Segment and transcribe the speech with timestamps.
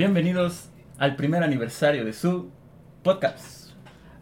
[0.00, 2.48] Bienvenidos al primer aniversario de su
[3.02, 3.72] podcast.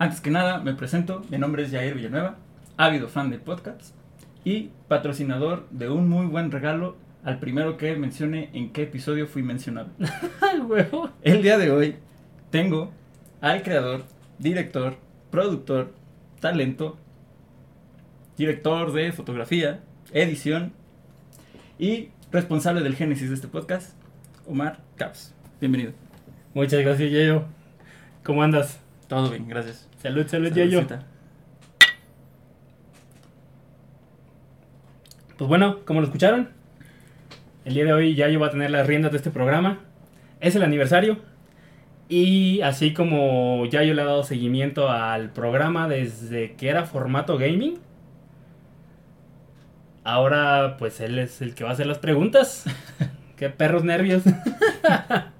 [0.00, 1.22] Antes que nada, me presento.
[1.30, 2.36] Mi nombre es Jair Villanueva,
[2.76, 3.94] ávido fan de podcasts
[4.44, 9.44] y patrocinador de un muy buen regalo al primero que mencione en qué episodio fui
[9.44, 9.90] mencionado.
[11.22, 11.94] El día de hoy
[12.50, 12.90] tengo
[13.40, 14.02] al creador,
[14.40, 14.96] director,
[15.30, 15.94] productor,
[16.40, 16.98] talento,
[18.36, 20.72] director de fotografía, edición
[21.78, 23.96] y responsable del génesis de este podcast,
[24.44, 25.37] Omar Caps.
[25.60, 25.90] Bienvenido.
[26.54, 27.42] Muchas gracias, Yayo.
[28.22, 28.78] ¿Cómo andas?
[29.08, 29.88] Todo bien, gracias.
[30.00, 30.86] Salud, salud, Yayo.
[35.36, 36.50] Pues bueno, como lo escucharon,
[37.64, 39.80] el día de hoy Yayo va a tener las riendas de este programa.
[40.38, 41.18] Es el aniversario.
[42.08, 47.78] Y así como Yayo le ha dado seguimiento al programa desde que era formato gaming,
[50.04, 52.64] ahora pues él es el que va a hacer las preguntas.
[53.36, 54.22] Qué perros nervios.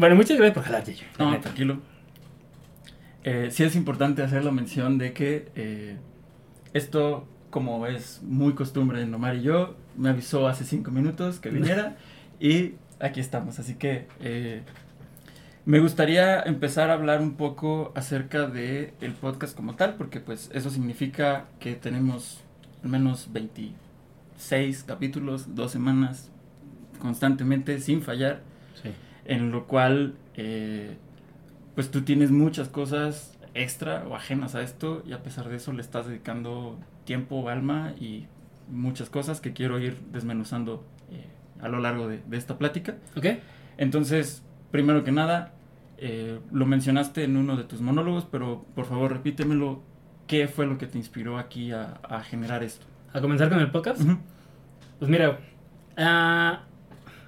[0.00, 1.04] bueno, muchas gracias por jalar, Yayo.
[1.18, 1.42] la No, neta.
[1.44, 1.78] tranquilo.
[3.22, 5.96] Eh, sí es importante hacer la mención de que eh,
[6.72, 11.50] esto, como es muy costumbre en Omar y yo, me avisó hace cinco minutos que
[11.50, 11.96] viniera
[12.40, 13.58] y aquí estamos.
[13.58, 14.62] Así que eh,
[15.66, 20.50] me gustaría empezar a hablar un poco acerca de el podcast como tal, porque pues
[20.54, 22.40] eso significa que tenemos
[22.82, 26.30] al menos 26 capítulos, dos semanas
[27.00, 28.40] constantemente sin fallar
[28.82, 28.90] Sí.
[29.24, 30.96] En lo cual eh,
[31.74, 35.72] pues tú tienes muchas cosas extra o ajenas a esto y a pesar de eso
[35.72, 38.26] le estás dedicando tiempo, alma y
[38.68, 41.26] muchas cosas que quiero ir desmenuzando eh,
[41.60, 42.96] a lo largo de, de esta plática.
[43.16, 43.26] ¿Ok?
[43.76, 45.52] Entonces, primero que nada,
[45.98, 49.82] eh, lo mencionaste en uno de tus monólogos, pero por favor repítemelo,
[50.26, 52.86] ¿qué fue lo que te inspiró aquí a, a generar esto?
[53.12, 54.00] ¿A comenzar con el podcast?
[54.98, 55.40] Pues mira,
[55.96, 56.64] ah,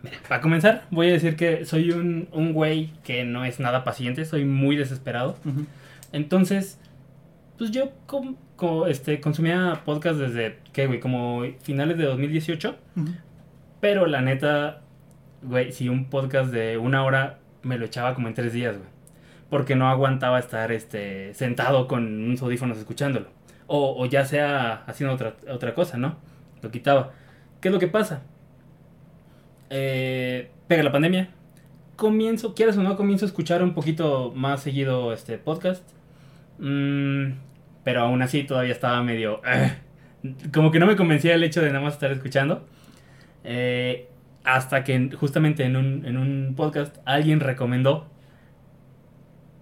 [0.02, 3.84] mira, para comenzar voy a decir que soy un, un güey que no es nada
[3.84, 5.36] paciente, soy muy desesperado.
[6.12, 6.78] Entonces,
[7.58, 11.00] pues yo com- co- este, consumía podcast desde, ¿qué, güey?
[11.00, 12.76] Como finales de 2018.
[12.96, 13.08] Ujú.
[13.80, 14.80] Pero la neta,
[15.42, 18.88] güey, si un podcast de una hora me lo echaba como en tres días, güey.
[19.50, 23.26] Porque no aguantaba estar este, sentado con unos audífonos escuchándolo.
[23.66, 26.16] O, o ya sea haciendo otra, otra cosa, ¿no?
[26.62, 27.12] Lo quitaba.
[27.60, 28.22] ¿Qué es lo que pasa?
[29.74, 31.30] Eh, pega la pandemia.
[31.96, 35.82] Comienzo, quieres o no, comienzo a escuchar un poquito más seguido este podcast.
[36.58, 37.32] Mm,
[37.84, 39.40] pero aún así todavía estaba medio...
[39.40, 40.32] "Ugh".
[40.52, 42.66] como que no me convencía el hecho de nada más estar escuchando.
[43.44, 44.08] Eh,
[44.44, 48.08] hasta que en- justamente en un, en un podcast alguien recomendó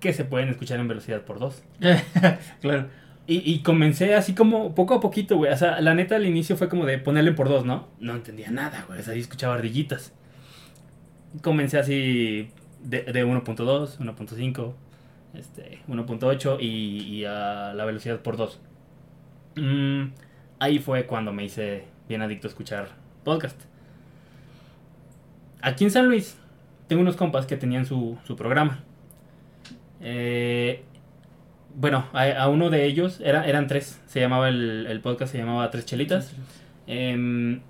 [0.01, 1.63] que se pueden escuchar en velocidad por dos.
[2.61, 2.89] claro.
[3.33, 5.53] Y, comencé así como poco a poquito, güey.
[5.53, 7.87] O sea, la neta al inicio fue como de ponerle por dos, ¿no?
[8.01, 8.99] No entendía nada, güey.
[8.99, 10.13] O sea, ahí escuchaba ardillitas.
[11.41, 12.51] Comencé así
[12.83, 14.75] de, de 1.2, 1.5,
[15.35, 18.61] este, 1.8 y, y a la velocidad por dos.
[19.55, 20.07] Mm,
[20.59, 22.89] ahí fue cuando me hice bien adicto a escuchar
[23.23, 23.61] podcast.
[25.63, 26.37] Aquí en San Luis
[26.89, 28.83] tengo unos compas que tenían su, su programa.
[30.01, 30.83] Eh,
[31.77, 35.39] bueno, a, a uno de ellos, era, eran tres, se llamaba el, el podcast, se
[35.39, 36.33] llamaba Tres Chelitas.
[36.87, 37.61] Em,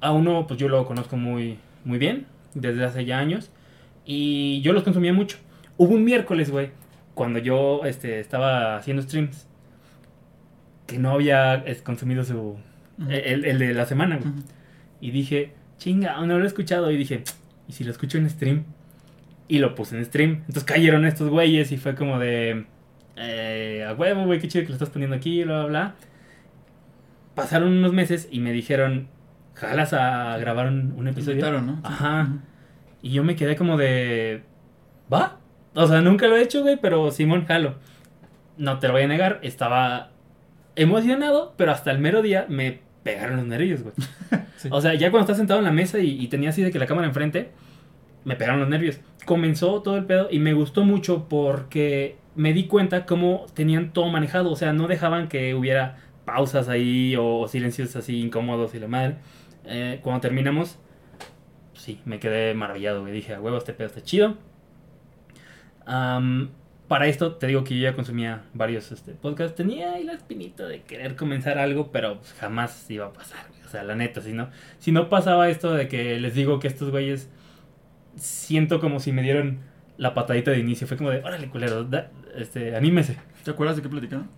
[0.00, 3.50] a uno, pues yo lo conozco muy, muy bien, desde hace ya años,
[4.04, 5.38] y yo los consumía mucho.
[5.76, 6.70] Hubo un miércoles, güey,
[7.14, 9.46] cuando yo este, estaba haciendo streams,
[10.86, 12.36] que no había consumido su,
[12.98, 13.10] Ujú.
[13.10, 14.32] el, el de la semana, güey.
[15.00, 16.90] Y dije, chinga, no lo he escuchado.
[16.90, 17.24] Y dije,
[17.68, 18.64] ¿y si lo escucho en stream?
[19.48, 20.30] Y lo puse en stream.
[20.40, 22.66] Entonces cayeron estos güeyes y fue como de,
[23.16, 25.94] eh, a huevo, güey, qué chido que lo estás poniendo aquí, bla, bla, bla.
[27.34, 29.08] Pasaron unos meses y me dijeron,
[29.54, 31.38] jalas a grabar un, un episodio.
[31.38, 31.80] invitaron, ¿no?
[31.82, 32.28] Ajá.
[33.02, 34.42] Y yo me quedé como de,
[35.12, 35.38] ¿va?
[35.74, 37.74] O sea, nunca lo he hecho, güey, pero Simón, jalo.
[38.56, 40.10] No te lo voy a negar, estaba
[40.76, 43.94] emocionado, pero hasta el mero día me pegaron los nervios, güey.
[44.56, 44.68] Sí.
[44.70, 46.78] O sea, ya cuando estás sentado en la mesa y, y tenía así de que
[46.78, 47.50] la cámara enfrente,
[48.24, 49.00] me pegaron los nervios.
[49.26, 54.08] Comenzó todo el pedo y me gustó mucho porque me di cuenta cómo tenían todo
[54.08, 54.50] manejado.
[54.50, 59.16] O sea, no dejaban que hubiera pausas ahí o, silencios así incómodos y la madre.
[59.66, 60.78] Eh, cuando terminamos,
[61.74, 63.12] sí, me quedé maravillado, güey.
[63.12, 64.36] Dije, a huevo, este pedo está chido.
[66.88, 69.56] Para esto, te digo que yo ya consumía varios este, podcasts.
[69.56, 73.46] Tenía ahí la espinita de querer comenzar algo, pero pues, jamás iba a pasar.
[73.64, 76.68] O sea, la neta, si no, si no pasaba esto de que les digo que
[76.68, 77.30] estos güeyes
[78.16, 79.60] siento como si me dieron
[79.96, 80.86] la patadita de inicio.
[80.86, 81.88] Fue como de, órale, culero,
[82.36, 83.16] este, anímese.
[83.44, 84.28] ¿Te acuerdas de qué platicaron?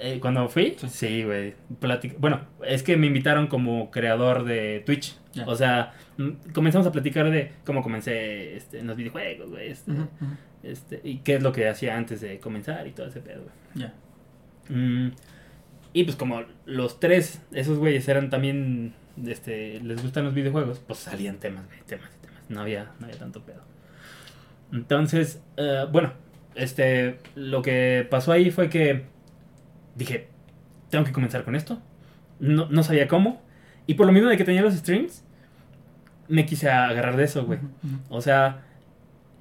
[0.00, 0.88] Eh, cuando fui, Sí.
[0.88, 1.54] sí, güey.
[1.80, 5.16] platic- Bueno, es que me invitaron como creador de Twitch.
[5.46, 9.68] O sea, mm, comenzamos a platicar de cómo comencé este, en los videojuegos, güey.
[9.70, 9.92] Este,
[10.62, 13.54] este, y qué es lo que hacía antes de comenzar y todo ese pedo, güey.
[13.74, 13.94] Ya.
[14.68, 15.12] Mm,
[15.94, 18.94] y pues como los tres, esos güeyes eran también,
[19.26, 22.42] este, les gustan los videojuegos, pues salían temas, güey, temas y temas.
[22.50, 23.62] No había, no había tanto pedo.
[24.72, 26.12] Entonces, eh, bueno,
[26.58, 29.04] este, lo que pasó ahí fue que
[29.94, 30.28] dije,
[30.90, 31.80] tengo que comenzar con esto.
[32.40, 33.40] No, no sabía cómo.
[33.86, 35.24] Y por lo mismo de que tenía los streams,
[36.28, 37.58] me quise agarrar de eso, güey.
[38.10, 38.62] O sea,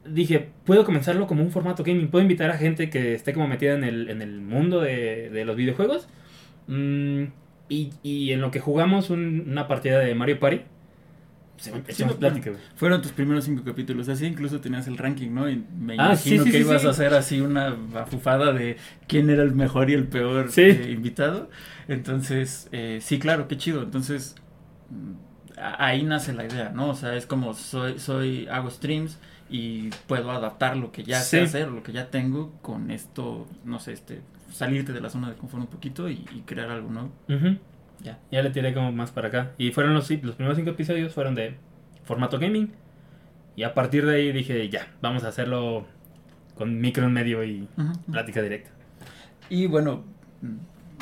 [0.05, 2.07] dije, puedo comenzarlo como un formato gaming.
[2.07, 5.45] Puedo invitar a gente que esté como metida en el, en el mundo de, de
[5.45, 6.07] los videojuegos.
[6.67, 7.23] Mm,
[7.69, 10.61] y, y en lo que jugamos un- una partida de Mario Party,
[11.57, 12.61] se me Sí, plática, güey.
[12.75, 15.49] Fueron tus primeros cinco capítulos, así incluso tenías el ranking, ¿no?
[15.49, 18.77] Y me Ah, imagino sí, que ibas a hacer así una bafufada de
[19.07, 21.49] quién era el mejor y el peor eh, invitado.
[21.87, 23.81] Entonces, eh, sí, claro, qué chido.
[23.81, 24.35] Entonces,
[25.57, 26.89] ahí nace la idea, ¿no?
[26.89, 29.17] O sea, es como soy, soy, hago streams
[29.49, 33.79] y puedo adaptar lo que ya sé hacer, lo que ya tengo con esto, no
[33.79, 34.21] sé, este,
[34.51, 37.11] salirte de la zona de confort un poquito y, y crear algo nuevo.
[37.29, 37.57] Ujú.
[38.01, 38.19] Ya.
[38.31, 39.51] Ya le tiré como más para acá.
[39.57, 41.55] Y fueron los, los primeros cinco episodios fueron de
[42.03, 42.71] formato gaming.
[43.55, 45.85] Y a partir de ahí dije, ya, vamos a hacerlo
[46.55, 47.67] con micro en medio y
[48.11, 48.69] plática directa.
[49.49, 50.03] Y bueno,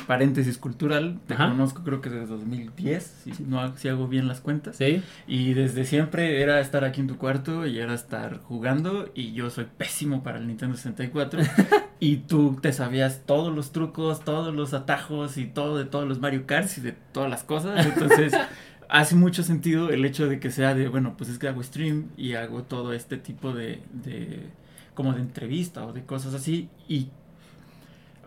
[0.06, 1.48] paréntesis cultural, te Ajá.
[1.48, 4.76] conozco creo que desde 2010, si, no, si hago bien las cuentas.
[4.76, 5.02] ¿Sí?
[5.26, 9.50] Y desde siempre era estar aquí en tu cuarto y era estar jugando y yo
[9.50, 11.40] soy pésimo para el Nintendo 64
[12.00, 16.20] y tú te sabías todos los trucos, todos los atajos y todo de todos los
[16.20, 17.84] Mario Kart y de todas las cosas.
[17.84, 18.32] Entonces
[18.88, 22.10] hace mucho sentido el hecho de que sea de, bueno, pues es que hago stream
[22.16, 24.46] y hago todo este tipo de, de
[24.94, 27.08] como de entrevista o de cosas así y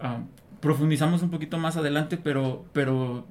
[0.02, 0.20] ah,
[0.62, 3.26] profundizamos un poquito más adelante, pero, pero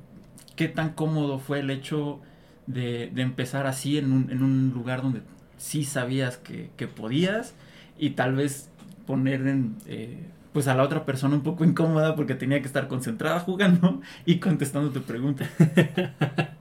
[0.57, 2.21] qué tan cómodo fue el hecho
[2.67, 5.23] de, de empezar así en un, en un lugar donde
[5.57, 7.55] sí sabías que, que podías
[7.99, 8.71] y tal vez
[9.07, 10.19] poner en, eh,
[10.53, 14.39] pues a la otra persona un poco incómoda porque tenía que estar concentrada jugando y
[14.39, 15.49] contestando tu pregunta.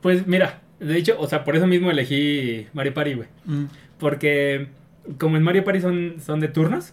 [0.00, 3.28] Pues mira, de hecho, o sea, por eso mismo elegí Mario Party, güey.
[3.46, 3.64] Mm,
[3.98, 4.68] Porque
[5.18, 6.92] como en Mario Party son, son de turnos.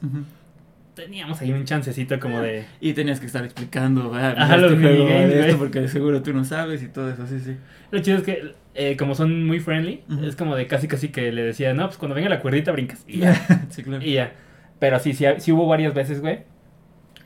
[0.93, 2.65] Teníamos ahí un chancecito como de...
[2.79, 6.43] Y tenías que estar explicando, ah, Ajá, los este juego, esto porque seguro tú no
[6.43, 7.55] sabes y todo eso, sí, sí.
[7.91, 11.31] Lo chido es que eh, como son muy friendly, es como de casi casi que
[11.31, 13.03] le decía, no, pues cuando venga la cuerdita brincas.
[13.07, 13.33] Y ya.
[13.69, 14.03] sí, claro.
[14.03, 14.33] y ya.
[14.79, 16.39] Pero sí, sí, sí hubo varias veces, güey,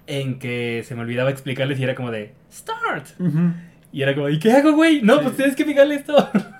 [0.08, 3.08] en que se me olvidaba explicarles y era como de, start.
[3.92, 5.02] Y era como, ¿y qué hago, güey?
[5.02, 5.20] No, Sí.
[5.24, 6.30] pues tienes que explicarle esto.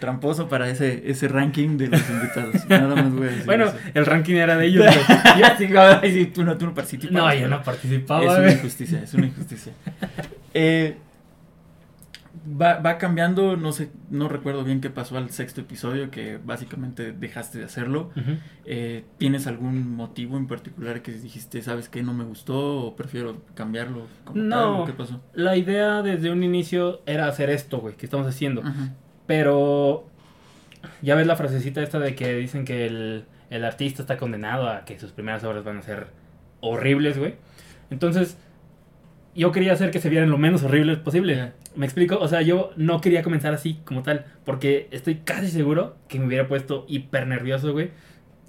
[0.00, 2.66] Tramposo para ese, ese ranking de los invitados.
[2.68, 3.76] Nada más voy a decir bueno, eso.
[3.94, 4.86] el ranking era de ellos.
[5.38, 7.12] Ya, sí, tú no, tú no participas.
[7.12, 9.72] No, yo no participaba, Es una injusticia, es una injusticia.
[10.54, 10.96] Eh,
[12.60, 17.12] va, va cambiando, no sé, no recuerdo bien qué pasó al sexto episodio, que básicamente
[17.12, 18.10] dejaste de hacerlo.
[18.64, 23.42] Eh, ¿Tienes algún motivo en particular que dijiste, sabes que no me gustó o prefiero
[23.54, 24.06] cambiarlo?
[24.24, 24.76] Como No.
[24.78, 25.20] tal, ¿Qué pasó?
[25.34, 28.60] La idea desde un inicio era hacer esto, güey, que estamos haciendo.
[28.62, 28.70] Ujú.
[29.30, 30.08] Pero
[31.02, 34.84] ya ves la frasecita esta de que dicen que el, el artista está condenado a
[34.84, 36.08] que sus primeras obras van a ser
[36.58, 37.36] horribles, güey.
[37.92, 38.36] Entonces,
[39.36, 41.52] yo quería hacer que se vieran lo menos horribles posible.
[41.76, 42.18] ¿Me explico?
[42.18, 46.26] O sea, yo no quería comenzar así como tal, porque estoy casi seguro que me
[46.26, 47.90] hubiera puesto hiper nervioso, güey.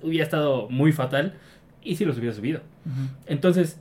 [0.01, 1.35] Hubiera estado muy fatal
[1.83, 2.61] y si los hubiera subido.
[3.27, 3.79] Entonces,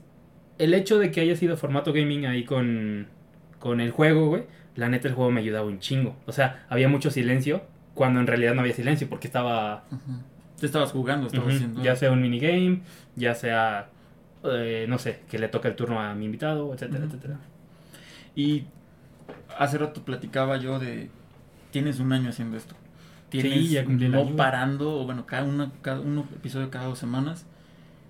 [0.59, 3.07] el hecho de que haya sido formato gaming ahí con,
[3.57, 4.43] con el juego, güey,
[4.75, 6.15] la neta el juego me ayudaba un chingo.
[6.25, 7.63] O sea, había mucho silencio
[7.93, 9.83] cuando en realidad no había silencio porque estaba.
[10.59, 11.83] Te estabas jugando, estabas haciendo.
[11.83, 12.81] ya sea un minigame,
[13.15, 13.89] ya sea,
[14.43, 17.37] eh, no sé, que le toca el turno a mi invitado, etcétera, etcétera.
[18.35, 18.65] Y
[19.57, 21.09] hace rato platicaba yo de.
[21.71, 22.75] Tienes un año haciendo esto.
[23.29, 24.35] Tienes ya cumplí el no año.
[24.35, 27.45] parando, o bueno, cada, una, cada un episodio cada dos semanas.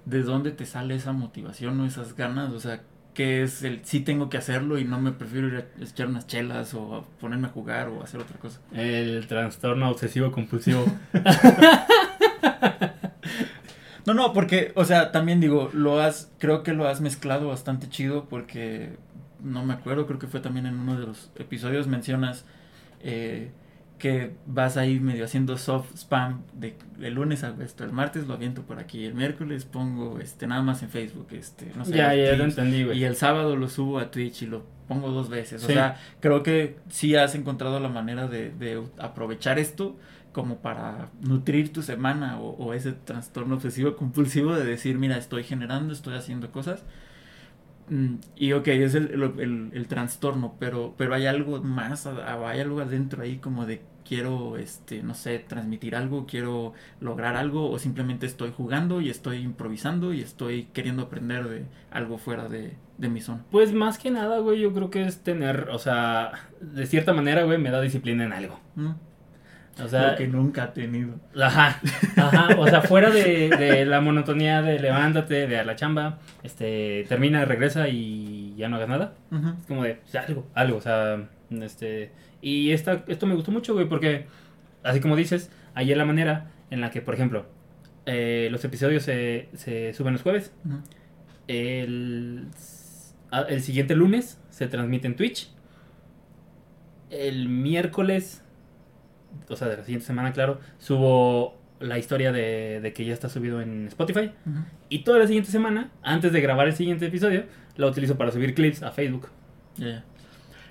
[0.06, 2.52] ¿De dónde te sale esa motivación o esas ganas?
[2.52, 2.82] O sea,
[3.14, 6.28] ¿qué es el sí tengo que hacerlo y no me prefiero ir a echar unas
[6.28, 8.60] chelas o a ponerme a jugar o a hacer otra cosa?
[8.74, 10.86] El trastorno obsesivo compulsivo.
[14.06, 17.88] No, no, porque, o sea, también digo, lo has, creo que lo has mezclado bastante
[17.88, 18.98] chido porque,
[19.44, 22.46] no me acuerdo, creo que fue también en uno de los episodios mencionas
[23.02, 23.52] eh,
[24.02, 28.34] que vas ahí medio haciendo soft spam de, de lunes a esto, el martes lo
[28.34, 32.16] aviento por aquí, el miércoles pongo este nada más en Facebook, este, no sé, ya,
[32.16, 32.98] ya lo entendí, güey.
[32.98, 35.64] y el sábado lo subo a Twitch y lo pongo dos veces.
[35.64, 35.74] O Sí.
[35.74, 39.96] sea, creo que sí has encontrado la manera de, de aprovechar esto
[40.34, 45.44] como para nutrir tu semana o, o ese trastorno obsesivo compulsivo de decir, mira, estoy
[45.44, 46.84] generando, estoy haciendo cosas.
[47.90, 52.80] Mm, y ok, es el, el, el, trastorno, pero, pero hay algo más, hay algo
[52.80, 53.82] adentro ahí como de
[54.12, 59.38] quiero, este, no sé, transmitir algo, quiero lograr algo, o simplemente estoy jugando y estoy
[59.38, 63.46] improvisando y estoy queriendo aprender de algo fuera de, de mi zona.
[63.52, 67.44] Pues más que nada, güey, yo creo que es tener, o sea, de cierta manera,
[67.44, 68.60] güey, me da disciplina en algo.
[68.76, 68.92] Mm.
[69.82, 71.14] O sea, lo que nunca ha tenido.
[71.42, 71.80] Ajá,
[72.18, 77.06] ajá, o sea, fuera de, de, la monotonía de levántate, de a la chamba, este,
[77.08, 79.14] termina, regresa y ya no hagas nada.
[79.32, 83.88] Es como de, algo, algo, o sea, este, y esta, esto me gustó mucho, güey,
[83.88, 84.26] porque,
[84.84, 87.46] así como dices, ahí es la manera en la que, por ejemplo,
[88.06, 90.54] eh, los episodios se, se, suben los jueves.
[91.48, 92.48] el,
[93.50, 95.52] el siguiente lunes se transmite en Twitch.
[97.10, 98.42] El miércoles
[99.50, 103.62] o sea, de la siguiente semana, claro, subo la historia de, que ya está subido
[103.62, 104.32] en Spotify.
[104.90, 108.54] Y toda la siguiente semana, antes de grabar el siguiente episodio, la utilizo para subir
[108.54, 109.30] clips a Facebook.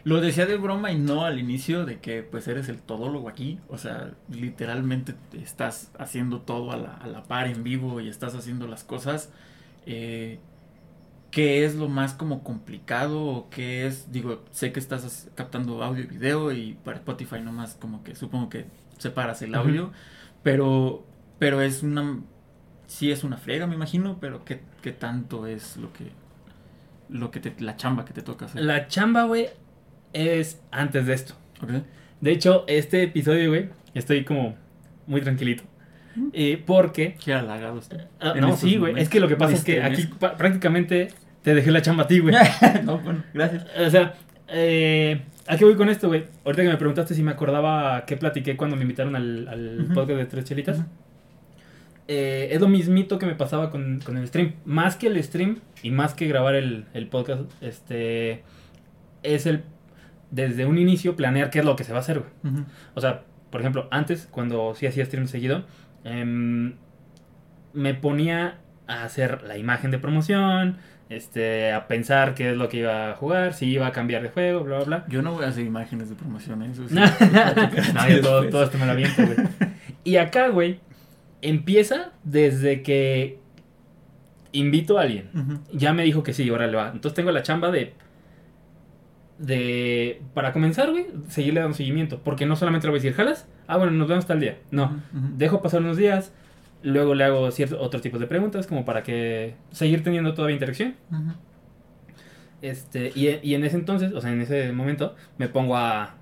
[0.04, 3.58] Lo decía de broma y no al inicio de que pues eres el todólogo aquí.
[3.68, 8.34] O sea, literalmente estás haciendo todo a la, a la par en vivo y estás
[8.34, 9.30] haciendo las cosas.
[9.86, 10.38] Eh,
[11.30, 16.04] qué es lo más como complicado o qué es, digo, sé que estás captando audio
[16.04, 18.66] y video y para Spotify nomás como que supongo que
[18.98, 19.92] separas el audio,
[20.42, 21.04] pero
[21.38, 22.20] pero es una
[22.86, 26.10] sí es una frega, me imagino, pero qué, qué tanto es lo que
[27.08, 28.62] lo que te, la chamba que te toca hacer.
[28.62, 29.48] La chamba, güey,
[30.12, 31.34] es antes de esto.
[32.20, 34.56] De hecho, este episodio, güey, estoy como
[35.06, 35.64] muy tranquilito.
[36.32, 37.16] Eh, porque.
[37.22, 38.06] Qué halagado usted.
[38.20, 38.98] Ah, no, sí, güey.
[38.98, 41.08] Es que lo que pasa es que aquí prácticamente
[41.42, 42.34] te dejé la chamba a ti, güey.
[42.84, 43.66] no, bueno, gracias.
[43.78, 44.14] O sea,
[44.48, 46.24] eh, ¿a qué voy con esto, güey?
[46.44, 50.18] Ahorita que me preguntaste si me acordaba qué platiqué cuando me invitaron al, al podcast
[50.18, 50.84] de Tres Chelitas.
[52.08, 54.54] eh, es lo mismito que me pasaba con, con, el stream.
[54.64, 58.42] Más que el stream y más que grabar el, el podcast, este.
[59.22, 59.62] Es el.
[60.30, 62.64] Desde un inicio planear qué es lo que se va a hacer, güey.
[62.94, 65.64] O sea, por ejemplo, antes, cuando sí hacía stream seguido
[66.04, 66.74] Em,
[67.72, 72.78] me ponía a hacer la imagen de promoción, este, a pensar qué es lo que
[72.78, 75.04] iba a jugar, si iba a cambiar de juego, bla, bla, bla.
[75.08, 76.70] Yo no voy a hacer imágenes de promoción, ¿eh?
[76.72, 76.94] eso sí.
[76.94, 79.36] no, todo, todo, esto me lo aviento, güey.
[80.02, 80.80] Y acá, güey,
[81.42, 83.38] empieza desde que
[84.52, 85.28] invito a alguien.
[85.72, 86.86] Ya me dijo que sí, ahora le va.
[86.86, 87.92] Entonces tengo la chamba de
[89.40, 92.20] de, para comenzar, güey, seguirle dando seguimiento.
[92.22, 93.48] Porque no solamente le voy a decir, ¿jalas?
[93.66, 94.58] Ah, bueno, nos vemos tal día.
[94.70, 96.32] No, dejo pasar unos días,
[96.82, 100.94] luego le hago ciertos otros tipos de preguntas, como para que seguir teniendo todavía interacción.
[102.62, 106.16] Este, y, y, en ese entonces, o sea, en ese momento, me pongo a,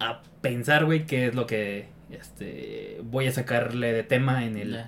[0.00, 4.84] a pensar, güey, qué es lo que este, voy a sacarle de tema en el,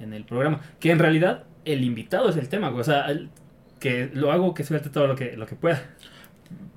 [0.00, 0.60] en el programa.
[0.80, 2.80] Que en realidad, el invitado es el tema, güey.
[2.80, 3.06] O sea,
[3.78, 5.80] que lo hago que suelte todo lo que, lo que pueda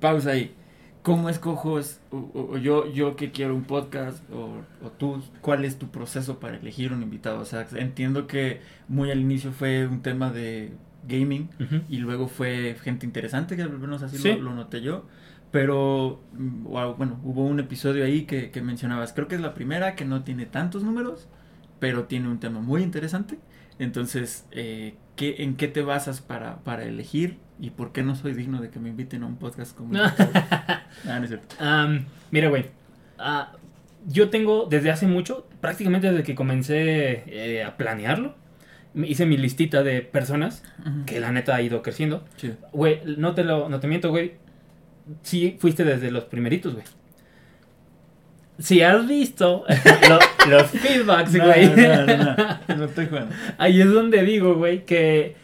[0.00, 0.54] pausa ahí.
[1.02, 4.62] ¿Cómo escojo, o, yo, yo que quiero un podcast, o,
[4.92, 7.40] tú, cuál es tu proceso para elegir un invitado?
[7.40, 10.72] O sea, entiendo que muy al inicio fue un tema de
[11.06, 11.50] gaming
[11.90, 15.04] y luego fue gente interesante, que al menos así lo, noté yo.
[15.50, 16.64] Pero, mm,
[16.96, 20.24] bueno, hubo un episodio ahí que, que mencionabas, creo que es la primera, que no
[20.24, 21.28] tiene tantos números,
[21.80, 23.38] pero tiene un tema muy interesante.
[23.78, 28.34] Entonces, eh, ¿qué, ¿en qué te basas para, para elegir ¿Y por qué no soy
[28.34, 30.22] digno de que me inviten a un podcast como este?
[30.34, 31.54] ah, no es cierto.
[32.30, 32.66] mira, güey.
[33.18, 33.52] Ah,
[34.06, 38.34] yo tengo desde hace mucho, prácticamente desde que comencé eh, a planearlo,
[38.94, 40.62] hice mi listita de personas
[41.06, 42.24] que la neta ha ido creciendo.
[42.72, 44.34] Güey, no te lo, no te miento, güey.
[45.22, 46.84] Sí, fuiste desde los primeritos, güey.
[48.58, 49.64] Si has visto
[50.48, 51.74] los feedbacks, güey.
[51.74, 53.34] No, no, no, no, estoy jugando.
[53.58, 55.34] Ahí es donde digo, güey, que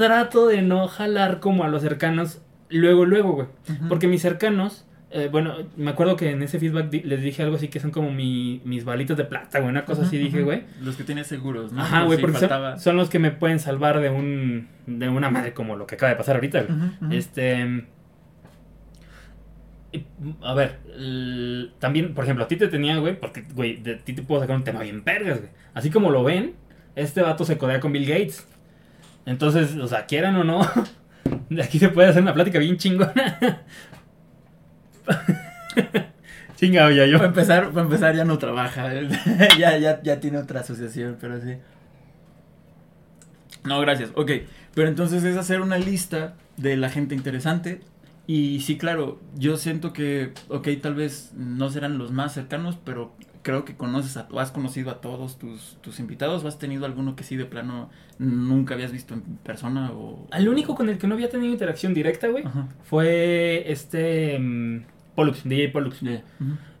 [0.00, 2.40] trato de no jalar como a los cercanos
[2.70, 3.48] luego, luego, güey.
[3.86, 7.68] Porque mis cercanos, eh, bueno, me acuerdo que en ese feedback les dije algo así
[7.68, 10.62] que son como mi, mis balitos de plata, güey, una cosa así dije, güey.
[10.80, 11.82] Los que tienes seguros, ¿no?
[11.82, 15.76] Ajá, güey, porque son, los que me pueden salvar de un, de una madre como
[15.76, 17.18] lo que acaba de pasar ahorita, güey.
[17.18, 17.84] Este...
[20.40, 20.78] A ver,
[21.78, 24.56] también, por ejemplo, a ti te tenía, güey, porque, güey, de ti te puedo sacar
[24.56, 25.50] un tema bien vergas, güey.
[25.74, 26.54] Así como lo ven,
[26.94, 28.46] este vato se codea con Bill Gates.
[29.26, 30.66] Entonces, o sea, quieran o no,
[31.50, 33.62] de aquí se puede hacer una plática bien chingona.
[36.56, 37.16] Chingado ya yo.
[37.16, 38.92] Para empezar, para empezar ya no trabaja.
[39.58, 41.56] ya, ya, ya tiene otra asociación, pero sí.
[43.64, 44.10] No, gracias.
[44.14, 44.32] Ok,
[44.74, 47.80] pero entonces es hacer una lista de la gente interesante.
[48.26, 53.14] Y sí, claro, yo siento que, ok, tal vez no serán los más cercanos, pero
[53.42, 57.16] creo que conoces a, has conocido a todos tus, tus invitados o has tenido alguno
[57.16, 60.26] que sí de plano nunca habías visto en persona o...
[60.30, 62.44] Al único con el que no había tenido interacción directa, güey,
[62.82, 64.80] fue este mm,
[65.14, 66.02] Pollux, DJ Pollux.
[66.02, 66.20] Ujú.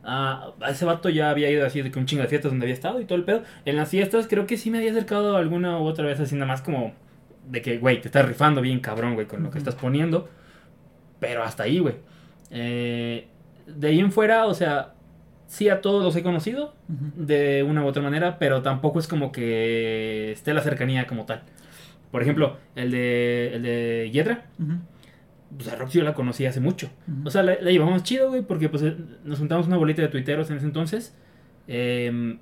[0.02, 2.64] Ah, a ese vato ya había ido así de que un chingo de fiestas donde
[2.64, 3.42] había estado y todo el pedo.
[3.64, 6.46] En las fiestas creo que sí me había acercado alguna u otra vez así nada
[6.46, 6.94] más como
[7.48, 10.28] de que, güey, te estás rifando bien cabrón, güey, con lo que estás poniendo.
[11.18, 11.96] Pero hasta ahí, güey.
[12.50, 13.28] Eh,
[13.66, 14.94] de ahí en fuera, o sea,
[15.50, 19.32] sí a todos los he conocido de una u otra manera, pero tampoco es como
[19.32, 21.42] que esté la cercanía como tal.
[22.12, 24.74] Por ejemplo, el de, el de Yedra, Ujú.
[25.56, 26.88] pues a Roxy yo la conocí hace mucho.
[27.24, 30.08] O sea, la, la llevamos chido, güey, porque pues eh, nos juntamos una bolita de
[30.08, 31.16] tuiteros en ese entonces.
[31.66, 32.38] eh,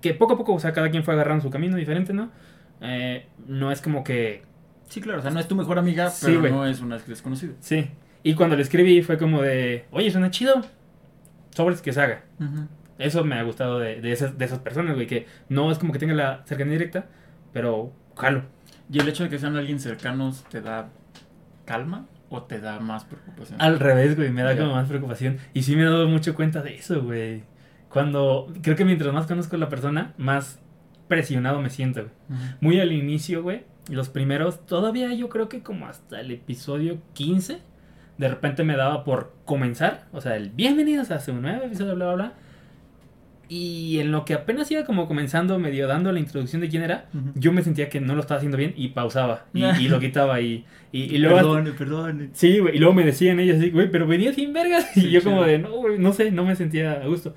[0.00, 2.30] que poco a poco, o sea, cada quien fue agarrando su camino diferente, ¿no?
[2.80, 4.42] Eh, no es como que...
[4.88, 7.52] Sí, claro, o sea, no es tu mejor amiga, Sí, pero no es una desconocida.
[7.60, 7.88] Sí.
[8.22, 10.62] Y cuando le escribí fue como de, oye, suena chido.
[11.54, 12.24] Sobres que se haga.
[12.40, 12.68] Ujú.
[12.98, 15.92] Eso me ha gustado de, de, esas, de esas personas, güey, que no es como
[15.92, 17.06] que tenga la cercanía directa,
[17.52, 18.42] pero jalo.
[18.90, 20.90] ¿Y el hecho de que sean alguien cercanos te da
[21.64, 23.60] calma o te da más preocupación?
[23.60, 25.38] Al revés, güey, me da como más preocupación.
[25.54, 27.44] Y sí me he dado mucho cuenta de eso, güey.
[27.88, 30.60] Cuando, creo que mientras más conozco a la persona, más
[31.08, 32.12] presionado me siento, güey.
[32.30, 32.56] Ujú.
[32.60, 37.58] Muy al inicio, güey, los primeros, todavía yo creo que como hasta el episodio 15,
[38.18, 42.06] de repente me daba por comenzar, o sea, el bienvenidos a su nuevo episodio, bla,
[42.06, 42.32] bla, bla.
[43.48, 47.08] Y en lo que apenas iba como comenzando, medio dando la introducción de quién era,
[47.12, 47.32] Ujú.
[47.34, 50.40] yo me sentía que no lo estaba haciendo bien y pausaba y, y lo quitaba
[50.40, 51.36] y, y, y luego...
[51.36, 52.28] Perdone, perdone.
[52.32, 54.88] Sí, güey, y luego me decían ellos así, güey, pero venía sin vergas.
[54.96, 57.34] Y Sí, yo como de, no, güey, no sé, no me sentía a gusto.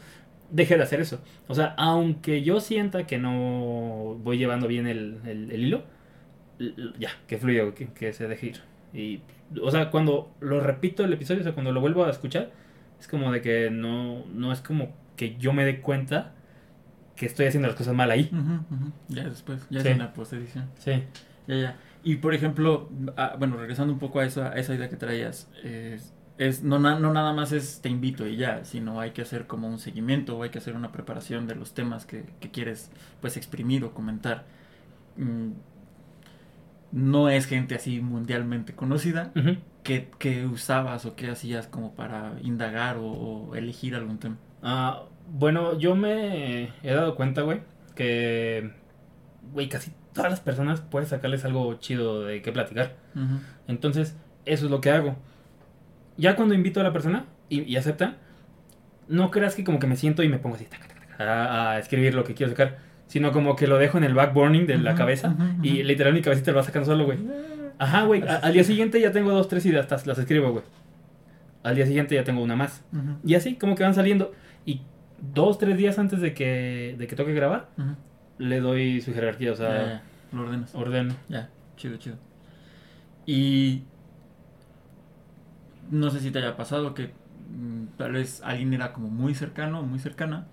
[0.52, 1.22] Dejé de hacer eso.
[1.48, 5.84] O sea, aunque yo sienta que no voy llevando bien el, el- el hilo,
[6.98, 8.62] ya, que fluya, que, que se deje ir.
[8.94, 9.20] Y,
[9.62, 12.52] o sea, cuando lo repito el episodio, o sea, cuando lo vuelvo a escuchar,
[13.00, 16.34] es como de que no, no es como que yo me dé cuenta
[17.16, 18.30] que estoy haciendo las cosas mal ahí.
[19.08, 19.88] Ya después, ya Sí.
[19.88, 20.70] es en la postedición.
[20.78, 21.04] Sí.
[21.48, 21.78] Ya, ya.
[22.04, 25.50] Y por ejemplo, ah, bueno, regresando un poco a esa, a esa idea que traías,
[25.64, 26.00] eh,
[26.38, 29.48] es no, na- no nada más es te invito y ya, sino hay que hacer
[29.48, 32.92] como un seguimiento o hay que hacer una preparación de los temas que, que quieres
[33.22, 34.44] pues exprimir o comentar.
[35.18, 35.52] Mm,
[36.96, 39.34] no es gente así mundialmente conocida.
[39.84, 44.38] ¿Qué, qué usabas o qué hacías como para indagar o, o elegir algún tema?
[44.64, 47.60] Ah, bueno, yo me he dado cuenta, güey,
[47.96, 48.72] que,
[49.52, 52.96] güey, casi todas las personas puedes sacarles algo chido de qué platicar.
[53.68, 55.18] Entonces, eso es lo que hago.
[56.16, 58.16] Ya cuando invito a la persona y, y acepta,
[59.10, 61.72] no creas que como que me siento y me pongo así taca, taca, taca, a,
[61.72, 64.78] a escribir lo que quiero sacar, sino como que lo dejo en el backburning de
[64.78, 67.20] la cabeza y literal mi cabecita lo va sacando solo, güey.
[67.78, 70.64] Ajá, güey, al día siguiente ya tengo dos, tres ideas, las escribo, güey.
[71.64, 72.84] Al día siguiente ya tengo una más.
[73.24, 74.34] Y así, como que van saliendo.
[74.66, 74.82] Y
[75.34, 77.70] dos, tres días antes de que, de que toque grabar,
[78.38, 80.76] le doy su jerarquía, o sea, ya, lo ordenas.
[80.76, 81.16] ordeno.
[81.30, 82.18] Ya, chido, chido.
[83.26, 83.84] Y
[85.90, 89.82] no sé si te haya pasado que mm, tal vez alguien era como muy cercano,
[89.84, 90.48] muy cercana,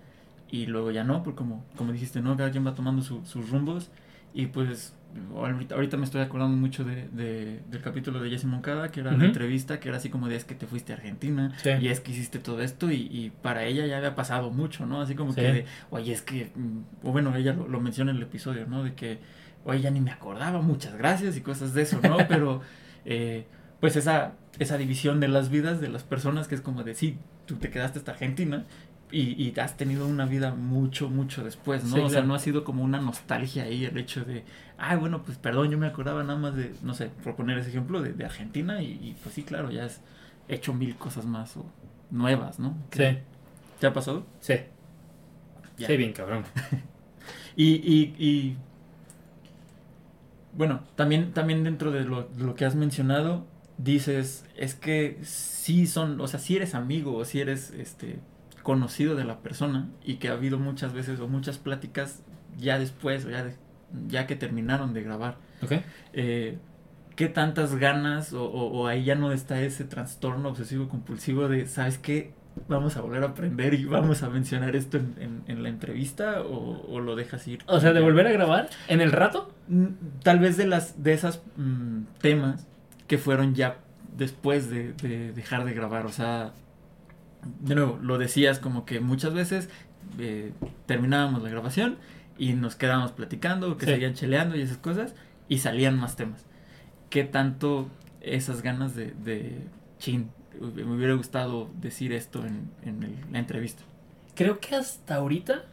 [0.53, 2.37] y luego ya no, porque como, como dijiste, ¿no?
[2.37, 3.89] Cada quien va tomando su- sus rumbos,
[4.35, 4.95] y pues
[5.35, 9.11] ahorita, ahorita me estoy acordando mucho de, de- del capítulo de Jesse Moncada, que era
[9.11, 9.19] Ujú.
[9.19, 11.69] la entrevista, que era así como de es que te fuiste a Argentina, Sí.
[11.81, 15.01] y es que hiciste todo esto, y, y para ella ya había pasado mucho, ¿no?
[15.01, 15.41] Así como Sí.
[15.41, 18.65] que de, oye, es que, mm, o bueno, ella lo, lo menciona en el episodio,
[18.67, 18.83] ¿no?
[18.83, 19.19] De que,
[19.65, 22.17] oye, ya ni me acordaba, muchas gracias y cosas de eso, ¿no?
[22.27, 22.61] Pero,
[23.05, 23.45] eh,
[23.79, 27.17] pues esa, esa división de las vidas de las personas que es como de, sí,
[27.45, 28.65] tú te quedaste hasta Argentina
[29.13, 31.95] y, y has tenido una vida mucho, mucho después, ¿no?
[31.95, 34.43] Sí, o sea, no ha sido como una nostalgia ahí el hecho de,
[34.77, 37.69] ay, bueno, pues perdón, yo me acordaba nada más de, no sé, por poner ese
[37.69, 40.01] ejemplo, de, de Argentina y, y, pues sí, claro, ya has
[40.47, 41.65] hecho mil cosas más o
[42.09, 42.75] nuevas, ¿no?
[42.91, 43.03] Sí,
[43.79, 44.25] ¿Te ha pasado?
[44.39, 44.55] sí.
[45.77, 45.87] Ya.
[45.87, 46.43] Sí, bien, cabrón.
[47.55, 48.57] Y, y, y
[50.53, 53.45] bueno, también, también dentro de lo, de lo que has mencionado,
[53.77, 58.19] dices, es que sí son, o sea, si eres amigo o si eres este
[58.63, 62.23] conocido de la persona y que ha habido muchas veces o muchas pláticas
[62.57, 63.55] ya después o ya, de-
[64.07, 65.37] ya que terminaron de grabar.
[65.61, 65.73] ¿Ok?
[66.13, 66.57] Eh,
[67.15, 71.67] ¿Qué tantas ganas o, o- o ahí ya no está ese trastorno obsesivo compulsivo de,
[71.67, 72.33] ¿sabes qué?
[72.67, 76.41] Vamos a volver a aprender y vamos a mencionar esto en, en- en la entrevista
[76.41, 77.59] o, o lo dejas ir.
[77.67, 79.51] O sea, de volver a grabar en el rato.
[79.67, 79.85] Mm,
[80.23, 82.67] Tal vez de las de esas mm, temas
[83.07, 83.77] que fueron ya
[84.17, 86.05] después de, de dejar de grabar.
[86.05, 86.53] O sea,
[87.61, 89.69] de nuevo, lo decías como que muchas veces
[90.19, 90.51] eh,
[90.85, 91.97] terminábamos la grabación
[92.37, 93.91] y nos quedábamos platicando, que Sí.
[93.93, 95.13] seguían cheleando y esas cosas,
[95.47, 96.45] y salían más temas.
[97.09, 97.89] ¿Qué tanto
[98.21, 99.59] esas ganas de, de
[99.99, 100.29] chin?
[100.59, 103.83] Me hubiera gustado decir esto en, en el- la entrevista.
[104.35, 105.63] creo que hasta ahorita.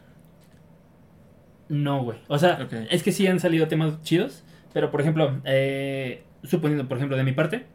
[1.69, 2.17] No, güey.
[2.27, 4.43] O sea, es que sí han salido temas chidos.
[4.73, 7.65] Pero, por ejemplo, eh, suponiendo, por ejemplo, de mi parte,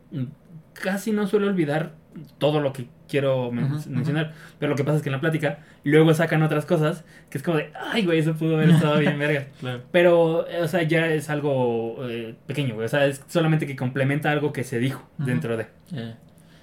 [0.75, 1.95] casi no suelo olvidar
[2.39, 4.33] todo lo que quiero men- mencionar.
[4.59, 7.45] Pero lo que pasa es que en la plática luego sacan otras cosas que es
[7.45, 9.47] como de, ay, güey, eso pudo haber estado bien, verga.
[9.61, 9.83] Claro.
[9.93, 12.87] Pero, eh, o sea, ya es algo eh, pequeño, güey.
[12.87, 15.67] O sea, es solamente que complementa algo que se dijo dentro de.
[15.91, 16.19] Ya.